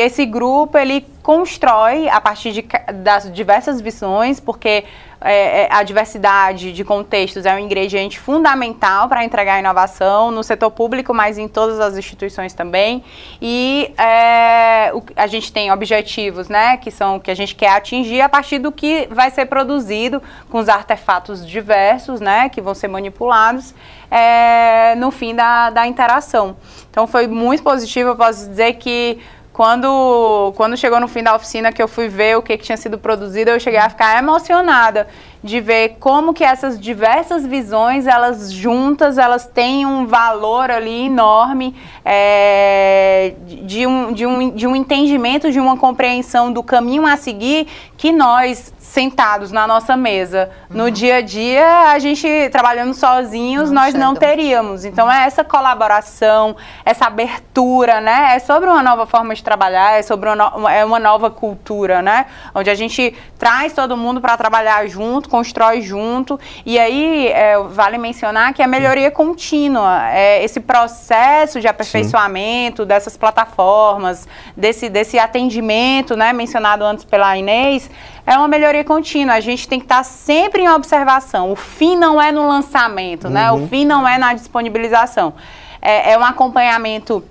esse 0.00 0.24
grupo 0.24 0.78
ele 0.78 1.04
constrói 1.22 2.08
a 2.08 2.20
partir 2.20 2.52
de, 2.52 2.66
das 3.02 3.30
diversas 3.32 3.80
visões, 3.80 4.40
porque 4.40 4.84
é, 5.22 5.64
é, 5.64 5.68
a 5.70 5.82
diversidade 5.82 6.72
de 6.72 6.82
contextos 6.82 7.44
é 7.44 7.54
um 7.54 7.58
ingrediente 7.58 8.18
fundamental 8.18 9.06
para 9.06 9.22
entregar 9.22 9.58
inovação 9.58 10.30
no 10.30 10.42
setor 10.42 10.70
público, 10.70 11.12
mas 11.12 11.36
em 11.36 11.46
todas 11.46 11.78
as 11.78 11.98
instituições 11.98 12.54
também. 12.54 13.04
E 13.40 13.92
é, 13.98 14.90
o, 14.94 15.02
a 15.14 15.26
gente 15.26 15.52
tem 15.52 15.70
objetivos, 15.70 16.48
né, 16.48 16.78
que 16.78 16.90
são 16.90 17.20
que 17.20 17.30
a 17.30 17.34
gente 17.34 17.54
quer 17.54 17.72
atingir 17.72 18.22
a 18.22 18.30
partir 18.30 18.58
do 18.58 18.72
que 18.72 19.08
vai 19.10 19.30
ser 19.30 19.44
produzido 19.44 20.22
com 20.48 20.58
os 20.58 20.70
artefatos 20.70 21.46
diversos, 21.46 22.18
né, 22.18 22.48
que 22.48 22.62
vão 22.62 22.74
ser 22.74 22.88
manipulados 22.88 23.74
é, 24.10 24.94
no 24.96 25.10
fim 25.10 25.34
da, 25.34 25.68
da 25.68 25.86
interação. 25.86 26.56
Então 26.90 27.06
foi 27.06 27.26
muito 27.26 27.62
positivo, 27.62 28.10
eu 28.10 28.16
posso 28.16 28.48
dizer 28.48 28.72
que 28.74 29.20
quando, 29.60 30.54
quando 30.56 30.74
chegou 30.74 30.98
no 30.98 31.06
fim 31.06 31.22
da 31.22 31.34
oficina 31.34 31.70
que 31.70 31.82
eu 31.82 31.86
fui 31.86 32.08
ver 32.08 32.34
o 32.34 32.40
que, 32.40 32.56
que 32.56 32.64
tinha 32.64 32.78
sido 32.78 32.96
produzido, 32.96 33.50
eu 33.50 33.60
cheguei 33.60 33.78
a 33.78 33.90
ficar 33.90 34.18
emocionada 34.18 35.06
de 35.42 35.60
ver 35.60 35.96
como 35.98 36.34
que 36.34 36.44
essas 36.44 36.78
diversas 36.78 37.46
visões, 37.46 38.06
elas 38.06 38.52
juntas, 38.52 39.18
elas 39.18 39.46
têm 39.46 39.86
um 39.86 40.06
valor 40.06 40.70
ali 40.70 41.06
enorme 41.06 41.74
é, 42.04 43.34
de, 43.46 43.86
um, 43.86 44.12
de, 44.12 44.26
um, 44.26 44.50
de 44.50 44.66
um 44.66 44.76
entendimento, 44.76 45.50
de 45.50 45.58
uma 45.58 45.76
compreensão 45.76 46.52
do 46.52 46.62
caminho 46.62 47.06
a 47.06 47.16
seguir 47.16 47.66
que 47.96 48.12
nós, 48.12 48.72
sentados 48.78 49.52
na 49.52 49.66
nossa 49.66 49.96
mesa. 49.96 50.50
Uhum. 50.68 50.76
No 50.76 50.90
dia 50.90 51.16
a 51.16 51.20
dia, 51.20 51.90
a 51.92 51.98
gente 51.98 52.26
trabalhando 52.50 52.92
sozinhos, 52.92 53.70
não 53.70 53.80
nós 53.82 53.94
não 53.94 54.14
teríamos. 54.14 54.84
Então 54.84 55.10
é 55.10 55.24
essa 55.24 55.42
colaboração, 55.42 56.56
essa 56.84 57.06
abertura, 57.06 58.00
né? 58.00 58.34
É 58.34 58.38
sobre 58.38 58.68
uma 58.68 58.82
nova 58.82 59.06
forma 59.06 59.34
de 59.34 59.42
trabalhar, 59.42 59.98
é 59.98 60.02
sobre 60.02 60.28
uma, 60.28 60.36
no... 60.36 60.68
é 60.68 60.84
uma 60.84 60.98
nova 60.98 61.30
cultura, 61.30 62.02
né? 62.02 62.26
Onde 62.54 62.68
a 62.68 62.74
gente 62.74 63.14
traz 63.38 63.72
todo 63.72 63.96
mundo 63.96 64.20
para 64.20 64.36
trabalhar 64.36 64.86
junto, 64.86 65.29
constrói 65.30 65.80
junto. 65.80 66.38
E 66.66 66.78
aí 66.78 67.28
é, 67.28 67.56
vale 67.58 67.96
mencionar 67.96 68.52
que 68.52 68.62
a 68.62 68.66
melhoria 68.66 69.10
contínua, 69.10 70.10
é 70.10 70.44
esse 70.44 70.60
processo 70.60 71.60
de 71.60 71.68
aperfeiçoamento 71.68 72.82
Sim. 72.82 72.88
dessas 72.88 73.16
plataformas, 73.16 74.28
desse, 74.56 74.88
desse 74.90 75.18
atendimento, 75.18 76.16
né? 76.16 76.32
Mencionado 76.32 76.84
antes 76.84 77.04
pela 77.04 77.36
Inês, 77.36 77.90
é 78.26 78.36
uma 78.36 78.48
melhoria 78.48 78.84
contínua. 78.84 79.34
A 79.34 79.40
gente 79.40 79.66
tem 79.66 79.78
que 79.78 79.86
estar 79.86 80.04
sempre 80.04 80.62
em 80.62 80.68
observação. 80.68 81.50
O 81.50 81.56
fim 81.56 81.96
não 81.96 82.20
é 82.20 82.30
no 82.30 82.46
lançamento, 82.46 83.24
uhum. 83.24 83.30
né? 83.30 83.50
O 83.50 83.54
uhum. 83.54 83.68
fim 83.68 83.84
não 83.84 84.06
é 84.06 84.18
na 84.18 84.34
disponibilização. 84.34 85.32
É, 85.80 86.12
é 86.12 86.18
um 86.18 86.24
acompanhamento 86.24 87.24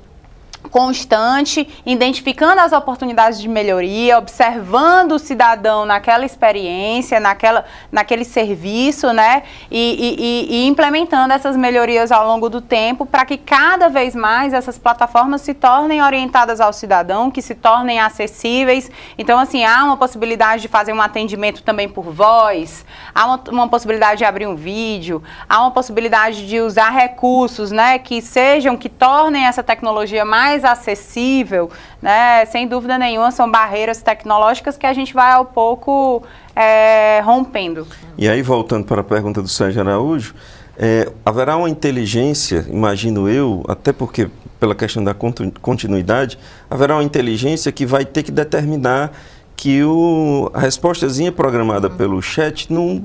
constante, 0.70 1.68
identificando 1.86 2.62
as 2.62 2.72
oportunidades 2.72 3.42
de 3.42 3.48
melhoria, 3.48 4.18
observando 4.18 5.14
o 5.14 5.20
cidadão 5.20 5.86
naquela 5.86 6.26
experiência, 6.26 7.20
naquela, 7.20 7.66
naquele 7.92 8.24
serviço, 8.24 9.12
né? 9.12 9.44
E, 9.70 10.48
e, 10.50 10.56
e 10.56 10.68
implementando 10.68 11.34
essas 11.34 11.58
melhorias 11.58 12.12
ao 12.12 12.26
longo 12.28 12.50
do 12.50 12.62
tempo 12.62 13.06
para 13.06 13.26
que 13.26 13.38
cada 13.38 13.90
vez 13.90 14.16
mais 14.16 14.54
essas 14.54 14.78
plataformas 14.78 15.42
se 15.42 15.54
tornem 15.54 16.02
orientadas 16.02 16.62
ao 16.62 16.72
cidadão, 16.72 17.32
que 17.32 17.42
se 17.42 17.56
tornem 17.56 18.00
acessíveis. 18.00 18.92
Então, 19.18 19.40
assim, 19.40 19.66
há 19.66 19.84
uma 19.84 19.98
possibilidade 19.98 20.62
de 20.62 20.68
fazer 20.68 20.94
um 20.94 21.02
atendimento 21.02 21.64
também 21.64 21.90
por 21.90 22.06
voz, 22.06 22.86
há 23.14 23.26
uma, 23.26 23.44
uma 23.50 23.68
possibilidade 23.68 24.20
de 24.20 24.26
abrir 24.26 24.48
um 24.48 24.56
vídeo, 24.56 25.22
há 25.48 25.62
uma 25.62 25.72
possibilidade 25.72 26.48
de 26.48 26.60
usar 26.62 26.90
recursos, 26.90 27.72
né? 27.72 27.98
Que 28.00 28.22
sejam, 28.22 28.78
que 28.78 28.90
tornem 28.90 29.46
essa 29.46 29.64
tecnologia 29.64 30.24
mais 30.24 30.59
mais 30.60 30.66
acessível, 30.66 31.70
né? 32.02 32.46
Sem 32.46 32.68
dúvida 32.68 32.98
nenhuma, 32.98 33.32
são 33.32 33.50
barreiras 33.50 34.02
tecnológicas 34.02 34.78
que 34.78 34.86
a 34.86 34.94
gente 34.94 35.14
vai 35.14 35.32
ao 35.32 35.46
pouco 35.46 36.24
é, 36.56 37.22
rompendo. 37.24 37.88
E 38.18 38.28
aí, 38.28 38.42
voltando 38.42 38.86
para 38.86 39.02
a 39.02 39.04
pergunta 39.04 39.42
do 39.42 39.48
Sérgio 39.48 39.82
Araújo, 39.82 40.36
é, 40.78 41.12
haverá 41.26 41.56
uma 41.58 41.70
inteligência, 41.70 42.66
imagino 42.70 43.30
eu, 43.30 43.64
até 43.68 43.92
porque 43.92 44.30
pela 44.60 44.76
questão 44.76 45.02
da 45.02 45.14
continuidade, 45.62 46.38
haverá 46.70 46.96
uma 46.96 47.04
inteligência 47.04 47.72
que 47.72 47.86
vai 47.86 48.04
ter 48.04 48.24
que 48.24 48.32
determinar 48.32 49.14
que 49.56 49.82
o, 49.84 50.52
a 50.54 50.60
respostazinha 50.60 51.32
programada 51.32 51.88
uhum. 51.88 51.96
pelo 51.96 52.22
chat 52.22 52.72
não, 52.72 53.02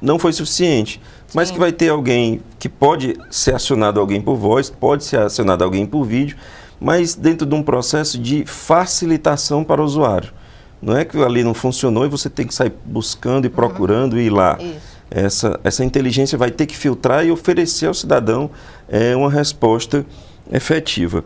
não 0.00 0.16
foi 0.16 0.32
suficiente. 0.32 1.00
Mas 1.34 1.48
Sim. 1.48 1.54
que 1.54 1.60
vai 1.60 1.72
ter 1.72 1.88
alguém 1.88 2.40
que 2.58 2.68
pode 2.68 3.18
ser 3.30 3.54
acionado 3.54 3.98
alguém 3.98 4.20
por 4.20 4.36
voz, 4.36 4.70
pode 4.70 5.04
ser 5.04 5.18
acionado 5.18 5.64
alguém 5.64 5.84
por 5.84 6.04
vídeo, 6.04 6.36
mas 6.80 7.14
dentro 7.14 7.46
de 7.46 7.54
um 7.54 7.62
processo 7.62 8.18
de 8.18 8.44
facilitação 8.44 9.64
para 9.64 9.80
o 9.80 9.84
usuário. 9.84 10.32
Não 10.80 10.96
é 10.96 11.04
que 11.04 11.16
ali 11.22 11.42
não 11.42 11.54
funcionou 11.54 12.04
e 12.04 12.08
você 12.08 12.28
tem 12.28 12.46
que 12.46 12.54
sair 12.54 12.72
buscando 12.84 13.46
e 13.46 13.50
procurando 13.50 14.14
uhum. 14.14 14.18
e 14.18 14.26
ir 14.26 14.30
lá. 14.30 14.58
Isso. 14.60 14.96
Essa, 15.10 15.60
essa 15.62 15.84
inteligência 15.84 16.36
vai 16.36 16.50
ter 16.50 16.66
que 16.66 16.76
filtrar 16.76 17.24
e 17.24 17.30
oferecer 17.30 17.86
ao 17.86 17.94
cidadão 17.94 18.50
é, 18.88 19.14
uma 19.14 19.30
resposta 19.30 20.04
efetiva. 20.52 21.24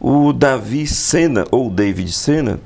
O 0.00 0.32
Davi 0.32 0.86
Sena, 0.86 1.44
ou 1.50 1.68
David 1.68 2.12
Sena, 2.12 2.60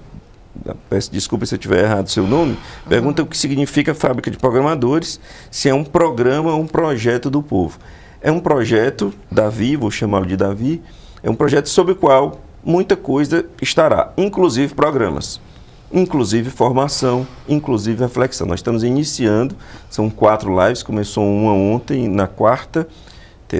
peço 0.90 1.10
desculpa 1.10 1.46
se 1.46 1.54
eu 1.54 1.58
tiver 1.58 1.82
errado 1.82 2.06
o 2.06 2.10
seu 2.10 2.26
nome, 2.26 2.58
pergunta 2.88 3.22
uhum. 3.22 3.26
o 3.26 3.30
que 3.30 3.36
significa 3.36 3.94
fábrica 3.94 4.30
de 4.30 4.36
programadores, 4.36 5.18
se 5.50 5.68
é 5.68 5.74
um 5.74 5.84
programa 5.84 6.52
ou 6.52 6.60
um 6.60 6.66
projeto 6.66 7.30
do 7.30 7.42
povo. 7.42 7.78
É 8.20 8.30
um 8.30 8.38
projeto, 8.38 9.12
Davi, 9.30 9.74
vou 9.74 9.90
chamá-lo 9.90 10.26
de 10.26 10.36
Davi, 10.36 10.82
é 11.22 11.30
um 11.30 11.34
projeto 11.34 11.68
sobre 11.68 11.92
o 11.92 11.96
qual 11.96 12.40
muita 12.64 12.96
coisa 12.96 13.44
estará, 13.60 14.12
inclusive 14.16 14.74
programas, 14.74 15.40
inclusive 15.92 16.50
formação, 16.50 17.26
inclusive 17.48 18.00
reflexão. 18.00 18.46
Nós 18.46 18.60
estamos 18.60 18.82
iniciando, 18.82 19.54
são 19.90 20.08
quatro 20.08 20.50
lives, 20.64 20.82
começou 20.82 21.24
uma 21.24 21.52
ontem, 21.52 22.08
na 22.08 22.26
quarta, 22.26 22.86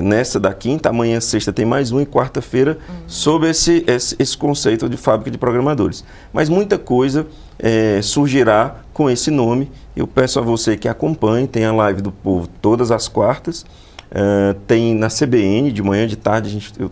nessa 0.01 0.41
da 0.41 0.55
quinta, 0.55 0.89
amanhã 0.89 1.21
sexta 1.21 1.53
tem 1.53 1.67
mais 1.67 1.93
um 1.93 2.01
e 2.01 2.07
quarta-feira 2.07 2.79
uhum. 2.89 2.95
sobre 3.07 3.51
esse, 3.51 3.85
esse, 3.87 4.17
esse, 4.19 4.37
conceito 4.37 4.89
de 4.89 4.97
fábrica 4.97 5.31
de 5.31 5.37
programadores. 5.37 6.03
Mas 6.33 6.49
muita 6.49 6.79
coisa 6.79 7.27
é, 7.59 8.01
surgirá 8.01 8.77
com 8.95 9.11
esse 9.11 9.31
nome. 9.31 9.71
Eu 9.95 10.07
peço 10.07 10.39
a 10.39 10.43
você 10.43 10.77
que 10.77 10.89
acompanhe, 10.89 11.47
tem 11.47 11.65
a 11.65 11.73
live 11.73 12.01
do 12.01 12.11
povo 12.11 12.49
todas 12.63 12.91
as 12.91 13.07
quartas, 13.09 13.67
uh, 14.11 14.55
tem 14.67 14.95
na 14.95 15.09
CBN 15.09 15.71
de 15.71 15.83
manhã, 15.83 16.07
de 16.07 16.17
tarde, 16.17 16.49
a 16.49 16.53
gente, 16.53 16.73
eu 16.79 16.91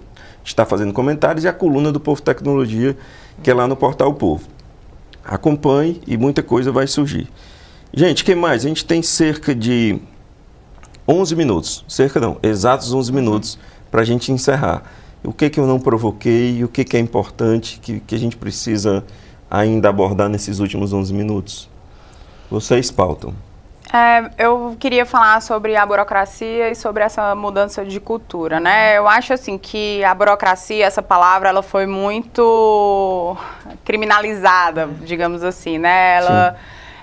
está 0.50 0.66
fazendo 0.66 0.92
comentários, 0.92 1.44
e 1.44 1.48
a 1.48 1.52
coluna 1.52 1.90
do 1.90 2.00
Povo 2.00 2.20
Tecnologia, 2.20 2.96
que 3.42 3.50
é 3.50 3.54
lá 3.54 3.66
no 3.66 3.76
Portal 3.76 4.12
Povo. 4.14 4.48
Acompanhe 5.24 6.00
e 6.06 6.16
muita 6.16 6.42
coisa 6.42 6.72
vai 6.72 6.86
surgir. 6.86 7.28
Gente, 7.92 8.24
que 8.24 8.34
mais? 8.34 8.64
A 8.64 8.68
gente 8.68 8.84
tem 8.84 9.02
cerca 9.02 9.54
de 9.54 9.98
11 11.06 11.34
minutos, 11.34 11.84
cerca 11.88 12.20
não, 12.20 12.38
exatos 12.42 12.92
11 12.92 13.12
minutos 13.12 13.58
para 13.90 14.02
a 14.02 14.04
gente 14.04 14.30
encerrar. 14.30 14.82
O 15.24 15.32
que, 15.32 15.50
que 15.50 15.60
eu 15.60 15.66
não 15.66 15.78
provoquei, 15.78 16.62
o 16.64 16.68
que, 16.68 16.84
que 16.84 16.96
é 16.96 17.00
importante, 17.00 17.78
que, 17.80 18.00
que 18.00 18.14
a 18.14 18.18
gente 18.18 18.36
precisa 18.36 19.04
ainda 19.50 19.88
abordar 19.88 20.28
nesses 20.28 20.60
últimos 20.60 20.92
11 20.92 21.12
minutos? 21.12 21.68
Vocês 22.50 22.90
pautam. 22.90 23.34
É, 23.92 24.30
eu 24.38 24.76
queria 24.78 25.04
falar 25.04 25.42
sobre 25.42 25.74
a 25.74 25.84
burocracia 25.84 26.70
e 26.70 26.76
sobre 26.76 27.02
essa 27.02 27.34
mudança 27.34 27.84
de 27.84 27.98
cultura, 27.98 28.60
né? 28.60 28.96
Eu 28.96 29.08
acho 29.08 29.32
assim 29.32 29.58
que 29.58 30.04
a 30.04 30.14
burocracia, 30.14 30.86
essa 30.86 31.02
palavra, 31.02 31.48
ela 31.48 31.62
foi 31.62 31.86
muito 31.86 33.36
criminalizada, 33.84 34.88
digamos 35.00 35.42
assim, 35.42 35.76
né? 35.76 36.18
Ela, 36.18 36.56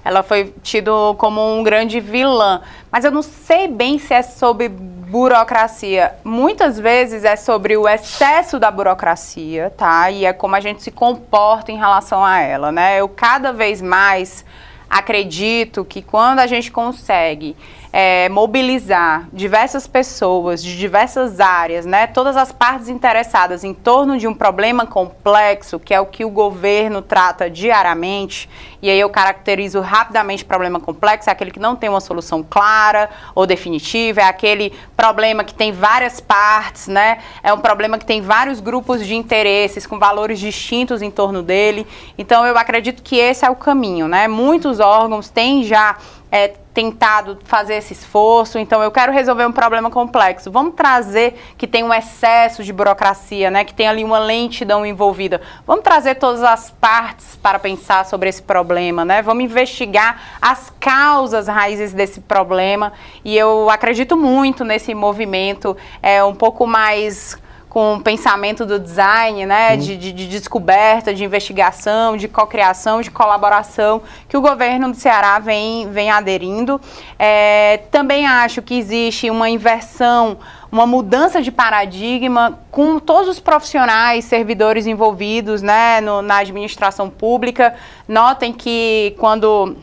ela 0.05 0.23
foi 0.23 0.53
tido 0.63 1.13
como 1.15 1.41
um 1.57 1.61
grande 1.61 1.99
vilã, 1.99 2.61
mas 2.89 3.03
eu 3.03 3.11
não 3.11 3.21
sei 3.21 3.67
bem 3.67 3.99
se 3.99 4.13
é 4.13 4.21
sobre 4.21 4.69
burocracia 4.69 6.15
muitas 6.23 6.77
vezes 6.77 7.23
é 7.23 7.37
sobre 7.37 7.77
o 7.77 7.87
excesso 7.87 8.59
da 8.59 8.71
burocracia, 8.71 9.73
tá? 9.75 10.09
E 10.09 10.25
é 10.25 10.31
como 10.31 10.55
a 10.55 10.61
gente 10.61 10.83
se 10.83 10.91
comporta 10.91 11.69
em 11.69 11.77
relação 11.77 12.23
a 12.23 12.39
ela, 12.39 12.71
né? 12.71 12.99
Eu 12.99 13.09
cada 13.09 13.51
vez 13.51 13.81
mais 13.81 14.45
acredito 14.89 15.83
que 15.85 16.01
quando 16.01 16.39
a 16.39 16.47
gente 16.47 16.71
consegue 16.71 17.55
é, 17.99 18.29
mobilizar 18.29 19.27
diversas 19.33 19.87
pessoas 19.87 20.61
de 20.61 20.77
diversas 20.77 21.39
áreas, 21.39 21.83
né, 21.83 22.05
todas 22.05 22.37
as 22.37 22.51
partes 22.51 22.89
interessadas 22.89 23.63
em 23.63 23.73
torno 23.73 24.19
de 24.19 24.27
um 24.27 24.35
problema 24.35 24.85
complexo, 24.85 25.79
que 25.79 25.95
é 25.95 25.99
o 25.99 26.05
que 26.05 26.23
o 26.23 26.29
governo 26.29 27.01
trata 27.01 27.49
diariamente, 27.49 28.47
e 28.83 28.87
aí 28.91 28.99
eu 28.99 29.09
caracterizo 29.09 29.81
rapidamente 29.81 30.45
problema 30.45 30.79
complexo, 30.79 31.27
é 31.27 31.33
aquele 31.33 31.49
que 31.49 31.59
não 31.59 31.75
tem 31.75 31.89
uma 31.89 31.99
solução 31.99 32.45
clara 32.47 33.09
ou 33.33 33.47
definitiva, 33.47 34.21
é 34.21 34.25
aquele 34.25 34.71
problema 34.95 35.43
que 35.43 35.55
tem 35.55 35.71
várias 35.71 36.19
partes, 36.19 36.87
né, 36.87 37.17
é 37.41 37.51
um 37.51 37.59
problema 37.59 37.97
que 37.97 38.05
tem 38.05 38.21
vários 38.21 38.59
grupos 38.59 39.03
de 39.03 39.15
interesses 39.15 39.87
com 39.87 39.97
valores 39.97 40.39
distintos 40.39 41.01
em 41.01 41.09
torno 41.09 41.41
dele. 41.41 41.87
Então 42.15 42.45
eu 42.45 42.55
acredito 42.59 43.01
que 43.01 43.17
esse 43.17 43.43
é 43.43 43.49
o 43.49 43.55
caminho, 43.55 44.07
né? 44.07 44.27
Muitos 44.27 44.79
órgãos 44.79 45.29
têm 45.29 45.63
já 45.63 45.97
é, 46.31 46.53
tentado 46.73 47.39
fazer 47.45 47.75
esse 47.75 47.93
esforço, 47.93 48.59
então 48.59 48.83
eu 48.83 48.91
quero 48.91 49.11
resolver 49.11 49.45
um 49.45 49.51
problema 49.51 49.89
complexo. 49.89 50.51
Vamos 50.51 50.75
trazer 50.75 51.39
que 51.57 51.65
tem 51.65 51.83
um 51.83 51.93
excesso 51.93 52.63
de 52.63 52.71
burocracia, 52.71 53.49
né, 53.49 53.63
que 53.63 53.73
tem 53.73 53.87
ali 53.87 54.03
uma 54.03 54.19
lentidão 54.19 54.85
envolvida. 54.85 55.41
Vamos 55.65 55.83
trazer 55.83 56.15
todas 56.15 56.43
as 56.43 56.69
partes 56.69 57.35
para 57.35 57.57
pensar 57.57 58.05
sobre 58.05 58.29
esse 58.29 58.43
problema, 58.43 59.03
né? 59.03 59.21
Vamos 59.21 59.43
investigar 59.43 60.37
as 60.41 60.71
causas 60.79 61.47
raízes 61.47 61.93
desse 61.93 62.21
problema. 62.21 62.93
E 63.23 63.35
eu 63.35 63.69
acredito 63.69 64.15
muito 64.15 64.63
nesse 64.63 64.93
movimento 64.93 65.75
é 66.01 66.23
um 66.23 66.35
pouco 66.35 66.67
mais 66.67 67.37
com 67.69 67.95
o 67.95 68.01
pensamento 68.01 68.65
do 68.65 68.79
design, 68.79 69.45
né, 69.45 69.71
uhum. 69.71 69.77
de, 69.77 69.97
de, 69.97 70.11
de, 70.11 70.27
descoberta, 70.27 71.13
de 71.13 71.23
investigação, 71.23 72.15
de 72.15 72.27
cocriação, 72.27 73.01
de 73.01 73.11
colaboração, 73.11 74.01
que 74.27 74.37
o 74.37 74.41
governo 74.41 74.89
do 74.91 74.95
Ceará 74.97 75.37
vem, 75.39 75.89
vem 75.89 76.09
aderindo. 76.09 76.79
É, 77.19 77.81
também 77.91 78.25
acho 78.25 78.61
que 78.61 78.77
existe 78.77 79.29
uma 79.29 79.49
inversão, 79.49 80.37
uma 80.71 80.87
mudança 80.87 81.41
de 81.41 81.51
paradigma 81.51 82.59
com 82.71 82.99
todos 82.99 83.29
os 83.29 83.39
profissionais, 83.39 84.25
servidores 84.25 84.87
envolvidos 84.87 85.61
né, 85.61 86.01
no, 86.01 86.21
na 86.21 86.37
administração 86.37 87.09
pública. 87.09 87.75
Notem 88.07 88.53
que 88.53 89.13
quando 89.19 89.75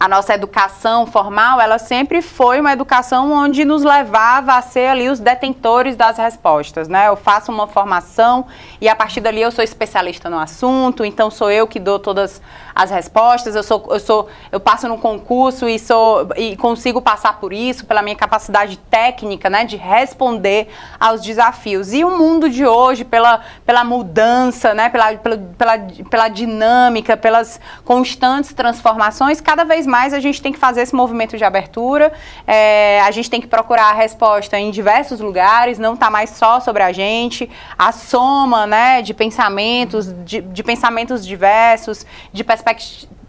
a 0.00 0.08
nossa 0.08 0.32
educação 0.32 1.06
formal, 1.06 1.60
ela 1.60 1.78
sempre 1.78 2.22
foi 2.22 2.58
uma 2.58 2.72
educação 2.72 3.30
onde 3.32 3.66
nos 3.66 3.84
levava 3.84 4.54
a 4.54 4.62
ser 4.62 4.86
ali 4.86 5.10
os 5.10 5.20
detentores 5.20 5.94
das 5.94 6.16
respostas, 6.16 6.88
né? 6.88 7.08
Eu 7.08 7.16
faço 7.16 7.52
uma 7.52 7.66
formação 7.66 8.46
e 8.80 8.88
a 8.88 8.96
partir 8.96 9.20
dali 9.20 9.42
eu 9.42 9.50
sou 9.50 9.62
especialista 9.62 10.30
no 10.30 10.38
assunto, 10.38 11.04
então 11.04 11.30
sou 11.30 11.50
eu 11.50 11.66
que 11.66 11.78
dou 11.78 11.98
todas 11.98 12.40
as 12.80 12.90
respostas, 12.90 13.54
eu 13.54 13.62
sou 13.62 13.86
eu 13.90 14.00
sou 14.00 14.28
eu 14.50 14.58
passo 14.58 14.88
no 14.88 14.96
concurso 14.96 15.68
e 15.68 15.78
sou 15.78 16.30
e 16.34 16.56
consigo 16.56 17.02
passar 17.02 17.38
por 17.38 17.52
isso 17.52 17.84
pela 17.84 18.00
minha 18.00 18.16
capacidade 18.16 18.78
técnica, 18.78 19.50
né, 19.50 19.66
de 19.66 19.76
responder 19.76 20.68
aos 20.98 21.20
desafios. 21.20 21.92
E 21.92 22.02
o 22.02 22.16
mundo 22.16 22.48
de 22.48 22.66
hoje 22.66 23.04
pela 23.04 23.42
pela 23.66 23.84
mudança, 23.84 24.72
né, 24.72 24.88
pela 24.88 25.14
pela, 25.16 25.36
pela, 25.36 25.78
pela 26.08 26.28
dinâmica, 26.28 27.18
pelas 27.18 27.60
constantes 27.84 28.54
transformações, 28.54 29.42
cada 29.42 29.62
vez 29.62 29.86
mais 29.86 30.14
a 30.14 30.20
gente 30.20 30.40
tem 30.40 30.50
que 30.50 30.58
fazer 30.58 30.80
esse 30.80 30.94
movimento 30.94 31.36
de 31.36 31.44
abertura, 31.44 32.10
é, 32.46 33.02
a 33.02 33.10
gente 33.10 33.28
tem 33.28 33.42
que 33.42 33.46
procurar 33.46 33.90
a 33.90 33.92
resposta 33.92 34.58
em 34.58 34.70
diversos 34.70 35.20
lugares, 35.20 35.78
não 35.78 35.92
está 35.92 36.08
mais 36.08 36.30
só 36.30 36.60
sobre 36.60 36.82
a 36.82 36.92
gente, 36.92 37.50
a 37.76 37.92
soma 37.92 38.66
né, 38.66 39.02
de 39.02 39.12
pensamentos, 39.12 40.14
de, 40.24 40.40
de 40.40 40.62
pensamentos 40.62 41.26
diversos, 41.26 42.06
de 42.32 42.42
perspect 42.42 42.69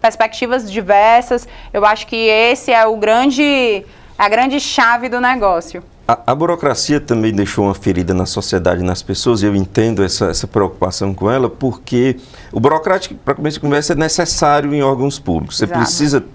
perspectivas 0.02 0.72
diversas. 0.72 1.48
Eu 1.72 1.86
acho 1.86 2.08
que 2.08 2.16
esse 2.16 2.72
é 2.72 2.86
o 2.86 2.98
grande, 2.98 3.86
a 4.18 4.28
grande 4.28 4.60
chave 4.60 5.08
do 5.10 5.22
negócio. 5.22 5.84
A, 6.08 6.18
a, 6.28 6.36
burocracia 6.36 7.00
também 7.00 7.32
deixou 7.32 7.66
uma 7.66 7.76
ferida 7.76 8.14
na 8.14 8.26
sociedade, 8.26 8.84
nas 8.84 9.02
pessoas, 9.02 9.44
e 9.44 9.46
eu 9.46 9.56
entendo 9.56 10.04
essa, 10.04 10.26
essa 10.26 10.48
preocupação 10.48 11.14
com 11.14 11.32
ela, 11.32 11.50
porque 11.50 12.18
o 12.52 12.60
burocrático, 12.60 13.16
para 13.16 13.36
começo 13.36 13.56
de 13.56 13.62
conversa, 13.62 13.94
é 13.94 13.96
necessário 13.96 14.74
em 14.74 14.82
órgãos 14.82 15.20
públicos. 15.20 15.58
Você 15.58 15.66
Exato. 15.66 15.80
precisa 15.80 16.26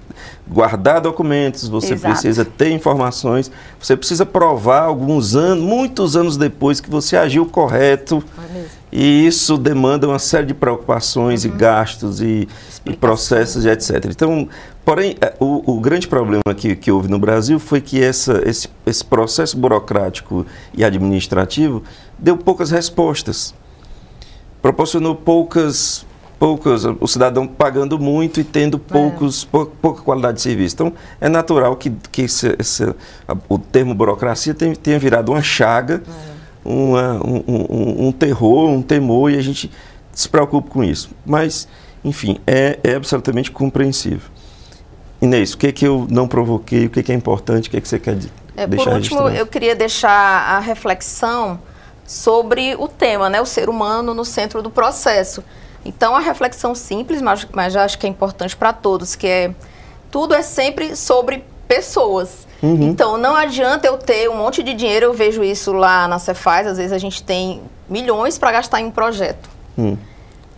guardar 0.48 1.00
documentos, 1.00 1.68
você 1.68 1.94
Exato. 1.94 2.12
precisa 2.12 2.44
ter 2.44 2.70
informações, 2.70 3.50
você 3.80 3.96
precisa 3.96 4.24
provar 4.24 4.82
alguns 4.82 5.34
anos, 5.34 5.64
muitos 5.64 6.16
anos 6.16 6.36
depois 6.36 6.80
que 6.80 6.88
você 6.88 7.16
agiu 7.16 7.46
correto. 7.46 8.22
É 8.54 8.86
e 8.92 9.26
isso 9.26 9.58
demanda 9.58 10.06
uma 10.06 10.18
série 10.18 10.46
de 10.46 10.54
preocupações 10.54 11.44
uhum. 11.44 11.50
e 11.50 11.54
gastos 11.54 12.20
e, 12.20 12.48
e, 12.84 12.96
processos 12.96 13.64
e 13.64 13.68
etc. 13.68 14.06
Então, 14.06 14.48
porém, 14.84 15.16
é, 15.20 15.34
o, 15.40 15.72
o 15.76 15.80
grande 15.80 16.06
problema 16.06 16.54
que, 16.56 16.76
que 16.76 16.90
houve 16.90 17.08
no 17.08 17.18
Brasil 17.18 17.58
foi 17.58 17.80
que 17.80 18.02
essa, 18.02 18.40
esse, 18.48 18.68
esse 18.86 19.04
processo 19.04 19.56
burocrático 19.56 20.46
e 20.72 20.84
administrativo 20.84 21.82
deu 22.16 22.36
poucas 22.36 22.70
respostas, 22.70 23.52
proporcionou 24.62 25.14
poucas 25.14 26.06
poucos, 26.38 26.84
o 26.84 27.06
cidadão 27.06 27.46
pagando 27.46 27.98
muito 27.98 28.40
e 28.40 28.44
tendo 28.44 28.76
é. 28.76 28.92
poucos, 28.92 29.44
é. 29.44 29.46
pou, 29.50 29.66
pouca 29.66 30.02
qualidade 30.02 30.36
de 30.36 30.42
serviço. 30.42 30.74
Então, 30.74 30.92
é 31.20 31.28
natural 31.28 31.76
que, 31.76 31.90
que 32.10 32.22
esse, 32.22 32.54
esse, 32.58 32.94
o 33.48 33.58
termo 33.58 33.94
burocracia 33.94 34.54
tenha, 34.54 34.74
tenha 34.76 34.98
virado 34.98 35.32
uma 35.32 35.42
chaga, 35.42 36.02
é. 36.06 36.68
uma, 36.68 37.14
um, 37.24 37.44
um, 37.48 38.06
um, 38.08 38.12
terror, 38.12 38.70
um 38.70 38.82
temor, 38.82 39.30
e 39.30 39.38
a 39.38 39.42
gente 39.42 39.70
se 40.12 40.28
preocupa 40.28 40.68
com 40.70 40.84
isso. 40.84 41.10
Mas, 41.24 41.68
enfim, 42.04 42.38
é, 42.46 42.78
é 42.82 42.94
absolutamente 42.94 43.50
compreensível. 43.50 44.30
Inês, 45.20 45.54
o 45.54 45.58
que, 45.58 45.68
é 45.68 45.72
que 45.72 45.86
eu 45.86 46.06
não 46.10 46.28
provoquei, 46.28 46.86
o 46.86 46.90
que, 46.90 47.00
é 47.00 47.02
que 47.02 47.12
é 47.12 47.14
importante, 47.14 47.68
o 47.68 47.70
que, 47.70 47.78
é 47.78 47.80
que 47.80 47.88
você 47.88 47.98
quer 47.98 48.18
é, 48.54 48.66
deixar 48.66 48.90
Por 48.90 48.92
último, 48.94 49.28
eu 49.30 49.46
queria 49.46 49.74
deixar 49.74 50.10
a 50.10 50.58
reflexão 50.58 51.58
sobre 52.06 52.76
o 52.76 52.86
tema, 52.86 53.28
né, 53.28 53.40
o 53.40 53.46
ser 53.46 53.68
humano 53.68 54.14
no 54.14 54.24
centro 54.24 54.62
do 54.62 54.70
processo. 54.70 55.42
Então, 55.86 56.14
a 56.14 56.20
reflexão 56.20 56.74
simples, 56.74 57.22
mas, 57.22 57.46
mas 57.52 57.76
acho 57.76 57.98
que 57.98 58.06
é 58.06 58.10
importante 58.10 58.56
para 58.56 58.72
todos, 58.72 59.14
que 59.14 59.26
é 59.26 59.54
tudo 60.10 60.34
é 60.34 60.42
sempre 60.42 60.96
sobre 60.96 61.44
pessoas. 61.68 62.46
Uhum. 62.62 62.82
Então, 62.82 63.16
não 63.18 63.36
adianta 63.36 63.86
eu 63.86 63.98
ter 63.98 64.28
um 64.30 64.36
monte 64.36 64.62
de 64.62 64.74
dinheiro, 64.74 65.06
eu 65.06 65.12
vejo 65.12 65.44
isso 65.44 65.72
lá 65.72 66.08
na 66.08 66.18
Cefaz, 66.18 66.66
às 66.66 66.78
vezes 66.78 66.92
a 66.92 66.98
gente 66.98 67.22
tem 67.22 67.62
milhões 67.88 68.38
para 68.38 68.52
gastar 68.52 68.80
em 68.80 68.86
um 68.86 68.90
projeto. 68.90 69.48
Uhum. 69.76 69.96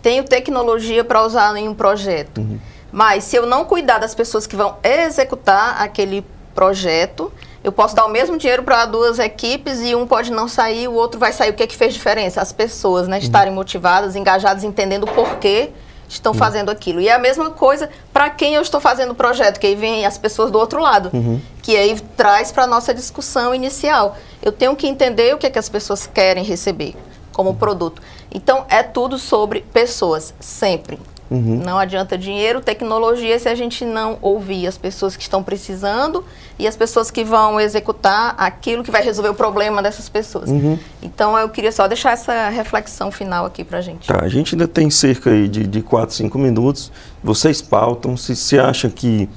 Tenho 0.01 0.25
tecnologia 0.25 1.03
para 1.03 1.25
usar 1.25 1.57
em 1.57 1.69
um 1.69 1.75
projeto. 1.75 2.39
Uhum. 2.39 2.59
Mas 2.91 3.25
se 3.25 3.37
eu 3.37 3.47
não 3.47 3.65
cuidar 3.65 3.99
das 3.99 4.15
pessoas 4.15 4.47
que 4.47 4.57
vão 4.57 4.77
executar 4.83 5.83
aquele 5.83 6.25
projeto, 6.55 7.33
eu 7.63 7.73
posso 7.73 7.95
dar 7.95 8.07
o 8.07 8.09
mesmo 8.09 8.37
dinheiro 8.37 8.63
para 8.63 8.87
duas 8.87 9.19
equipes 9.19 9.81
e 9.81 9.95
um 9.95 10.07
pode 10.07 10.31
não 10.31 10.47
sair, 10.47 10.89
o 10.89 10.95
outro 10.95 11.19
vai 11.19 11.33
sair. 11.33 11.51
O 11.51 11.55
que 11.55 11.63
é 11.63 11.67
que 11.67 11.77
fez 11.77 11.93
diferença? 11.93 12.41
As 12.41 12.53
pessoas, 12.53 13.09
né? 13.09 13.17
Uhum. 13.17 13.23
Estarem 13.23 13.53
motivadas, 13.53 14.15
engajadas, 14.15 14.65
entendendo 14.65 15.05
o 15.05 15.07
porquê 15.09 15.71
estão 16.09 16.33
uhum. 16.33 16.39
fazendo 16.39 16.71
aquilo. 16.71 17.01
E 17.01 17.09
é 17.09 17.13
a 17.13 17.19
mesma 17.19 17.51
coisa 17.51 17.91
para 18.13 18.31
quem 18.31 18.55
eu 18.55 18.63
estou 18.63 18.81
fazendo 18.81 19.11
o 19.11 19.15
projeto, 19.15 19.59
que 19.59 19.67
aí 19.67 19.75
vem 19.75 20.07
as 20.07 20.17
pessoas 20.17 20.51
do 20.51 20.59
outro 20.59 20.81
lado, 20.81 21.11
uhum. 21.13 21.41
que 21.63 21.77
aí 21.77 21.99
traz 22.17 22.51
para 22.51 22.65
a 22.65 22.67
nossa 22.67 22.95
discussão 22.95 23.55
inicial. 23.55 24.17
Eu 24.43 24.53
tenho 24.53 24.75
que 24.75 24.87
entender 24.87 25.35
o 25.35 25.39
que 25.39 25.47
é 25.47 25.51
que 25.51 25.59
as 25.59 25.69
pessoas 25.69 26.07
querem 26.07 26.45
receber 26.45 26.95
como 27.33 27.55
produto. 27.55 28.01
Então, 28.35 28.65
é 28.69 28.83
tudo 28.83 29.19
sobre 29.19 29.61
pessoas, 29.73 30.35
sempre. 30.41 30.99
Uhum. 31.31 31.61
Não 31.65 31.79
adianta 31.79 32.17
dinheiro, 32.17 32.61
tecnologia, 32.61 33.39
se 33.39 33.49
a 33.49 33.55
gente 33.55 33.85
não 33.85 34.19
ouvir 34.23 34.67
as 34.67 34.79
pessoas 34.79 35.17
que 35.17 35.23
estão 35.23 35.43
precisando 35.43 36.25
e 36.59 36.67
as 36.67 36.77
pessoas 36.77 37.11
que 37.11 37.23
vão 37.23 37.61
executar 37.61 38.35
aquilo 38.39 38.83
que 38.83 38.91
vai 38.91 39.03
resolver 39.03 39.29
o 39.29 39.35
problema 39.35 39.83
dessas 39.83 40.09
pessoas. 40.09 40.49
Uhum. 40.49 40.79
Então, 41.03 41.37
eu 41.37 41.49
queria 41.49 41.71
só 41.71 41.87
deixar 41.87 42.13
essa 42.13 42.49
reflexão 42.49 43.11
final 43.11 43.45
aqui 43.45 43.63
para 43.63 43.79
a 43.79 43.83
gente. 43.83 44.09
Tá, 44.09 44.21
a 44.23 44.29
gente 44.29 44.55
ainda 44.55 44.67
tem 44.67 44.91
cerca 44.91 45.31
de, 45.49 45.67
de 45.67 45.83
4, 45.83 46.15
5 46.15 46.39
minutos. 46.39 46.91
Vocês 47.23 47.61
pautam. 47.61 48.17
Se, 48.17 48.35
se 48.35 48.59
acham 48.59 48.91
que 48.91 49.29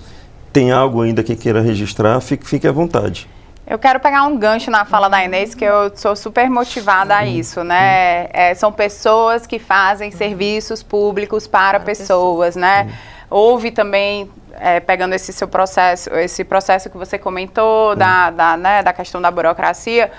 tem 0.53 0.71
algo 0.71 1.01
ainda 1.01 1.23
que 1.23 1.35
queira 1.35 1.61
registrar, 1.61 2.19
fique, 2.21 2.47
fique 2.47 2.67
à 2.67 2.71
vontade. 2.71 3.27
Eu 3.71 3.79
quero 3.79 4.01
pegar 4.01 4.23
um 4.23 4.37
gancho 4.37 4.69
na 4.69 4.83
fala 4.83 5.07
da 5.07 5.23
Inês, 5.23 5.55
que 5.55 5.63
eu 5.63 5.95
sou 5.95 6.13
super 6.13 6.49
motivada 6.49 7.15
a 7.15 7.25
isso, 7.25 7.63
né? 7.63 8.27
É, 8.33 8.53
são 8.53 8.69
pessoas 8.69 9.47
que 9.47 9.59
fazem 9.59 10.11
serviços 10.11 10.83
públicos 10.83 11.47
para, 11.47 11.79
pessoas, 11.79 12.57
né? 12.57 12.93
Houve 13.29 13.71
também, 13.71 14.29
é, 14.59 14.81
pegando 14.81 15.13
esse 15.13 15.31
seu 15.31 15.47
processo, 15.47 16.09
esse 16.15 16.43
processo 16.43 16.89
que 16.89 16.97
você 16.97 17.17
comentou 17.17 17.95
da, 17.95 18.29
da, 18.29 18.57
né, 18.57 18.83
da 18.83 18.91
questão 18.91 19.21
da 19.21 19.31
burocracia, 19.31 20.11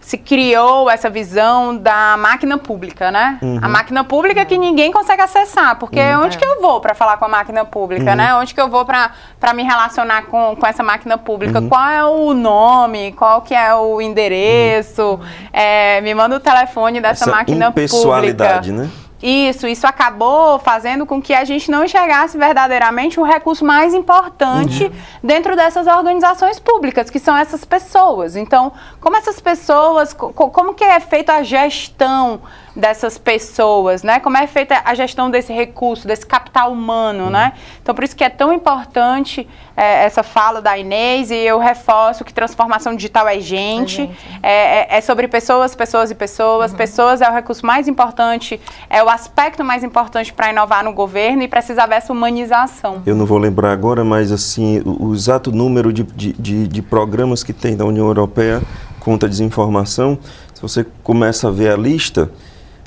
se 0.00 0.16
criou 0.16 0.88
essa 0.88 1.10
visão 1.10 1.76
da 1.76 2.16
máquina 2.16 2.56
pública, 2.56 3.10
né? 3.10 3.38
Uhum. 3.42 3.58
A 3.60 3.68
máquina 3.68 4.04
pública 4.04 4.44
que 4.44 4.56
ninguém 4.56 4.90
consegue 4.90 5.20
acessar, 5.20 5.76
porque 5.76 6.00
uhum. 6.00 6.24
onde 6.24 6.38
que 6.38 6.44
eu 6.44 6.60
vou 6.60 6.80
para 6.80 6.94
falar 6.94 7.16
com 7.18 7.24
a 7.24 7.28
máquina 7.28 7.64
pública, 7.64 8.10
uhum. 8.10 8.16
né? 8.16 8.34
Onde 8.34 8.54
que 8.54 8.60
eu 8.60 8.68
vou 8.68 8.84
para 8.84 9.12
me 9.54 9.62
relacionar 9.62 10.22
com, 10.22 10.56
com 10.56 10.66
essa 10.66 10.82
máquina 10.82 11.18
pública? 11.18 11.60
Uhum. 11.60 11.68
Qual 11.68 11.88
é 11.88 12.04
o 12.04 12.32
nome? 12.32 13.12
Qual 13.12 13.42
que 13.42 13.54
é 13.54 13.74
o 13.74 14.00
endereço? 14.00 15.02
Uhum. 15.02 15.20
É, 15.52 16.00
me 16.00 16.14
manda 16.14 16.36
o 16.36 16.40
telefone 16.40 17.00
dessa 17.00 17.24
essa 17.24 17.30
máquina 17.30 17.72
pública. 17.72 18.60
né? 18.72 18.90
Isso, 19.22 19.66
isso 19.66 19.86
acabou 19.86 20.58
fazendo 20.60 21.04
com 21.04 21.20
que 21.20 21.34
a 21.34 21.44
gente 21.44 21.70
não 21.70 21.84
enxergasse 21.84 22.38
verdadeiramente 22.38 23.18
o 23.18 23.24
recurso 23.24 23.64
mais 23.64 23.92
importante 23.92 24.84
uhum. 24.84 24.92
dentro 25.22 25.56
dessas 25.56 25.86
organizações 25.86 26.58
públicas, 26.60 27.10
que 27.10 27.18
são 27.18 27.36
essas 27.36 27.64
pessoas. 27.64 28.36
Então, 28.36 28.72
como 29.00 29.16
essas 29.16 29.40
pessoas, 29.40 30.12
como 30.14 30.74
que 30.74 30.84
é 30.84 31.00
feita 31.00 31.34
a 31.34 31.42
gestão 31.42 32.40
dessas 32.78 33.18
pessoas, 33.18 34.04
né? 34.04 34.20
Como 34.20 34.36
é 34.36 34.46
feita 34.46 34.80
a 34.84 34.94
gestão 34.94 35.28
desse 35.28 35.52
recurso, 35.52 36.06
desse 36.06 36.24
capital 36.24 36.72
humano, 36.72 37.24
uhum. 37.24 37.30
né? 37.30 37.52
Então, 37.82 37.92
por 37.92 38.04
isso 38.04 38.14
que 38.14 38.22
é 38.22 38.30
tão 38.30 38.52
importante 38.52 39.48
é, 39.76 40.04
essa 40.04 40.22
fala 40.22 40.62
da 40.62 40.78
Inês 40.78 41.32
e 41.32 41.34
eu 41.34 41.58
reforço 41.58 42.24
que 42.24 42.32
transformação 42.32 42.94
digital 42.94 43.26
é 43.26 43.40
gente, 43.40 44.02
é, 44.02 44.06
gente. 44.06 44.18
é, 44.42 44.50
é, 44.50 44.98
é 44.98 45.00
sobre 45.00 45.26
pessoas, 45.26 45.74
pessoas 45.74 46.12
e 46.12 46.14
pessoas. 46.14 46.70
Uhum. 46.70 46.76
Pessoas 46.76 47.20
é 47.20 47.28
o 47.28 47.34
recurso 47.34 47.66
mais 47.66 47.88
importante, 47.88 48.60
é 48.88 49.02
o 49.02 49.08
aspecto 49.08 49.64
mais 49.64 49.82
importante 49.82 50.32
para 50.32 50.50
inovar 50.50 50.84
no 50.84 50.92
governo 50.92 51.42
e 51.42 51.48
precisa 51.48 51.82
haver 51.82 51.96
essa 51.96 52.12
humanização. 52.12 53.02
Eu 53.04 53.16
não 53.16 53.26
vou 53.26 53.38
lembrar 53.38 53.72
agora, 53.72 54.04
mas 54.04 54.30
assim, 54.30 54.80
o, 54.84 55.08
o 55.08 55.14
exato 55.14 55.50
número 55.50 55.92
de, 55.92 56.04
de, 56.04 56.32
de, 56.34 56.68
de 56.68 56.82
programas 56.82 57.42
que 57.42 57.52
tem 57.52 57.76
da 57.76 57.84
União 57.84 58.06
Europeia 58.06 58.62
contra 59.00 59.26
a 59.26 59.30
desinformação, 59.30 60.16
se 60.54 60.62
você 60.62 60.86
começa 61.02 61.48
a 61.48 61.50
ver 61.50 61.72
a 61.72 61.76
lista, 61.76 62.30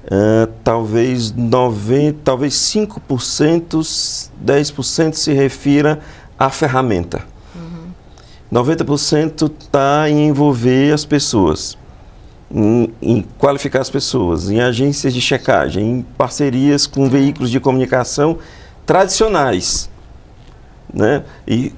Uh, 0.03 0.51
talvez 0.63 1.31
90, 1.31 2.19
talvez 2.23 2.55
5%, 2.55 4.29
10% 4.43 5.13
se 5.13 5.31
refira 5.31 5.99
à 6.39 6.49
ferramenta. 6.49 7.21
Uhum. 7.55 7.91
90% 8.51 9.51
está 9.61 10.09
em 10.09 10.27
envolver 10.27 10.91
as 10.91 11.05
pessoas, 11.05 11.77
em, 12.49 12.91
em, 12.99 13.21
qualificar 13.37 13.81
as 13.81 13.91
pessoas, 13.91 14.49
em 14.49 14.59
agências 14.59 15.13
de 15.13 15.21
checagem, 15.21 15.83
em 15.83 16.01
parcerias 16.01 16.87
com 16.87 17.07
veículos 17.07 17.51
de 17.51 17.59
comunicação 17.59 18.39
tradicionais, 18.85 19.87
né? 20.91 21.23
E 21.47 21.73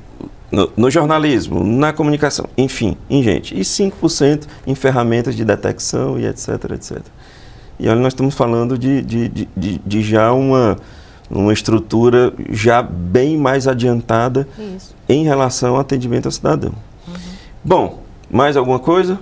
no, 0.50 0.72
no, 0.78 0.90
jornalismo, 0.90 1.64
na 1.64 1.92
comunicação, 1.92 2.48
enfim, 2.56 2.96
em 3.10 3.22
gente. 3.22 3.54
E 3.54 3.62
5% 3.62 4.48
em 4.66 4.76
ferramentas 4.76 5.36
de 5.36 5.44
detecção 5.44 6.20
e 6.20 6.26
etc, 6.26 6.72
etc. 6.72 7.02
E 7.80 7.88
olha, 7.88 8.00
nós 8.00 8.14
estamos 8.14 8.36
falando 8.36 8.78
de, 8.78 9.02
de, 9.02 9.30
de, 9.30 9.78
de 9.80 10.02
já 10.02 10.32
uma, 10.32 10.78
uma 11.30 11.52
estrutura 11.52 12.34
já 12.50 12.82
bem 12.82 13.38
mais 13.38 13.68
adiantada 13.68 14.48
Isso. 14.58 14.96
em 15.10 15.24
relação 15.24 15.76
ao 15.76 15.82
atendimento 15.82 16.28
ao 16.28 16.32
cidadão. 16.32 16.74
Uhum. 17.08 17.14
Bom, 17.64 18.00
mais 18.30 18.56
alguma 18.56 18.80
coisa? 18.80 19.20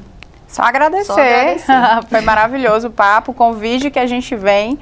Só 0.48 0.64
agradecer. 0.64 1.06
Só 1.06 1.14
agradecer. 1.14 1.74
Foi 2.10 2.22
maravilhoso 2.22 2.88
o 2.88 2.92
papo, 2.92 3.32
o 3.32 3.34
convite 3.34 3.90
que 3.90 4.00
a 4.00 4.06
gente 4.06 4.36
vem. 4.36 4.78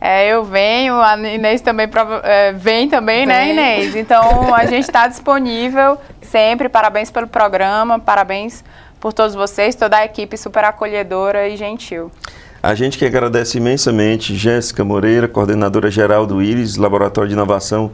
É, 0.00 0.28
eu 0.28 0.44
venho, 0.44 0.94
a 1.00 1.18
Inês 1.18 1.60
também 1.60 1.88
é, 2.22 2.52
vem 2.52 2.88
também, 2.88 3.26
né, 3.26 3.46
vem. 3.46 3.54
né, 3.54 3.80
Inês? 3.80 3.96
Então 3.96 4.54
a 4.54 4.64
gente 4.64 4.84
está 4.84 5.08
disponível 5.08 5.98
sempre. 6.22 6.68
Parabéns 6.68 7.10
pelo 7.10 7.26
programa, 7.26 7.98
parabéns 7.98 8.62
por 9.00 9.12
todos 9.12 9.34
vocês, 9.34 9.74
toda 9.74 9.96
a 9.96 10.04
equipe 10.04 10.36
super 10.36 10.64
acolhedora 10.64 11.48
e 11.48 11.56
gentil. 11.56 12.12
A 12.60 12.74
gente 12.74 12.98
que 12.98 13.04
agradece 13.04 13.58
imensamente 13.58 14.34
Jéssica 14.34 14.84
Moreira, 14.84 15.28
coordenadora 15.28 15.88
geral 15.92 16.26
do 16.26 16.42
IRIS, 16.42 16.76
Laboratório 16.76 17.28
de 17.28 17.34
Inovação 17.34 17.92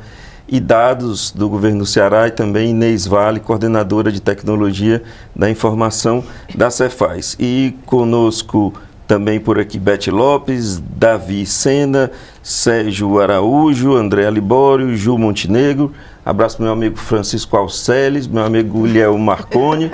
e 0.49 0.59
Dados 0.59 1.31
do 1.31 1.51
Governo 1.51 1.81
do 1.81 1.87
Ceará, 1.87 2.29
e 2.29 2.31
também 2.31 2.71
Inês 2.71 3.07
Vale, 3.07 3.41
coordenadora 3.41 4.11
de 4.11 4.23
Tecnologia 4.23 5.03
da 5.37 5.51
Informação 5.51 6.25
da 6.55 6.71
Cefaz. 6.71 7.37
E 7.39 7.77
conosco 7.85 8.73
também 9.07 9.39
por 9.39 9.59
aqui 9.59 9.79
Bete 9.79 10.11
Lopes, 10.11 10.79
Davi 10.79 11.45
Sena, 11.45 12.11
Sérgio 12.43 13.21
Araújo, 13.21 13.95
André 13.95 14.31
Libório, 14.31 14.97
Ju 14.97 15.19
Montenegro. 15.19 15.93
Abraço 16.25 16.63
meu 16.63 16.73
amigo 16.73 16.97
Francisco 16.97 17.55
Alceles, 17.57 18.27
meu 18.27 18.43
amigo 18.43 18.83
Guilherme 18.83 19.19
Marconi. 19.19 19.91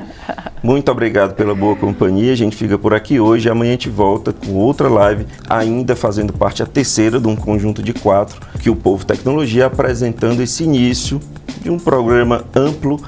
Muito 0.62 0.90
obrigado 0.90 1.34
pela 1.34 1.54
boa 1.54 1.74
companhia. 1.74 2.32
A 2.32 2.36
gente 2.36 2.54
fica 2.54 2.78
por 2.78 2.94
aqui 2.94 3.18
hoje. 3.18 3.48
Amanhã 3.48 3.70
a 3.70 3.72
gente 3.72 3.88
volta 3.88 4.32
com 4.32 4.52
outra 4.54 4.88
live, 4.88 5.26
ainda 5.48 5.96
fazendo 5.96 6.32
parte 6.32 6.62
a 6.62 6.66
terceira 6.66 7.18
de 7.18 7.26
um 7.26 7.34
conjunto 7.34 7.82
de 7.82 7.92
quatro 7.92 8.40
que 8.60 8.70
o 8.70 8.76
Povo 8.76 9.04
Tecnologia 9.04 9.66
apresentando 9.66 10.40
esse 10.40 10.62
início 10.62 11.20
de 11.62 11.70
um 11.70 11.78
programa 11.78 12.44
amplo 12.54 13.00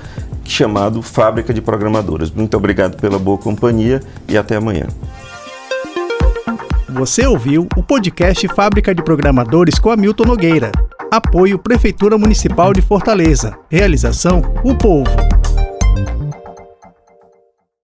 chamado 0.44 1.00
Fábrica 1.00 1.54
de 1.54 1.60
Programadores. 1.60 2.30
Muito 2.30 2.56
obrigado 2.56 2.96
pela 2.96 3.18
boa 3.18 3.38
companhia 3.38 4.00
e 4.28 4.36
até 4.36 4.56
amanhã. 4.56 4.86
Você 6.88 7.26
ouviu 7.26 7.68
o 7.76 7.82
podcast 7.82 8.46
Fábrica 8.48 8.94
de 8.94 9.02
Programadores 9.02 9.78
com 9.78 9.90
Hamilton 9.90 10.24
Nogueira. 10.24 10.72
Apoio 11.12 11.58
Prefeitura 11.58 12.16
Municipal 12.16 12.72
de 12.72 12.80
Fortaleza. 12.80 13.58
Realização: 13.70 14.40
O 14.64 14.74
Povo. 14.74 15.10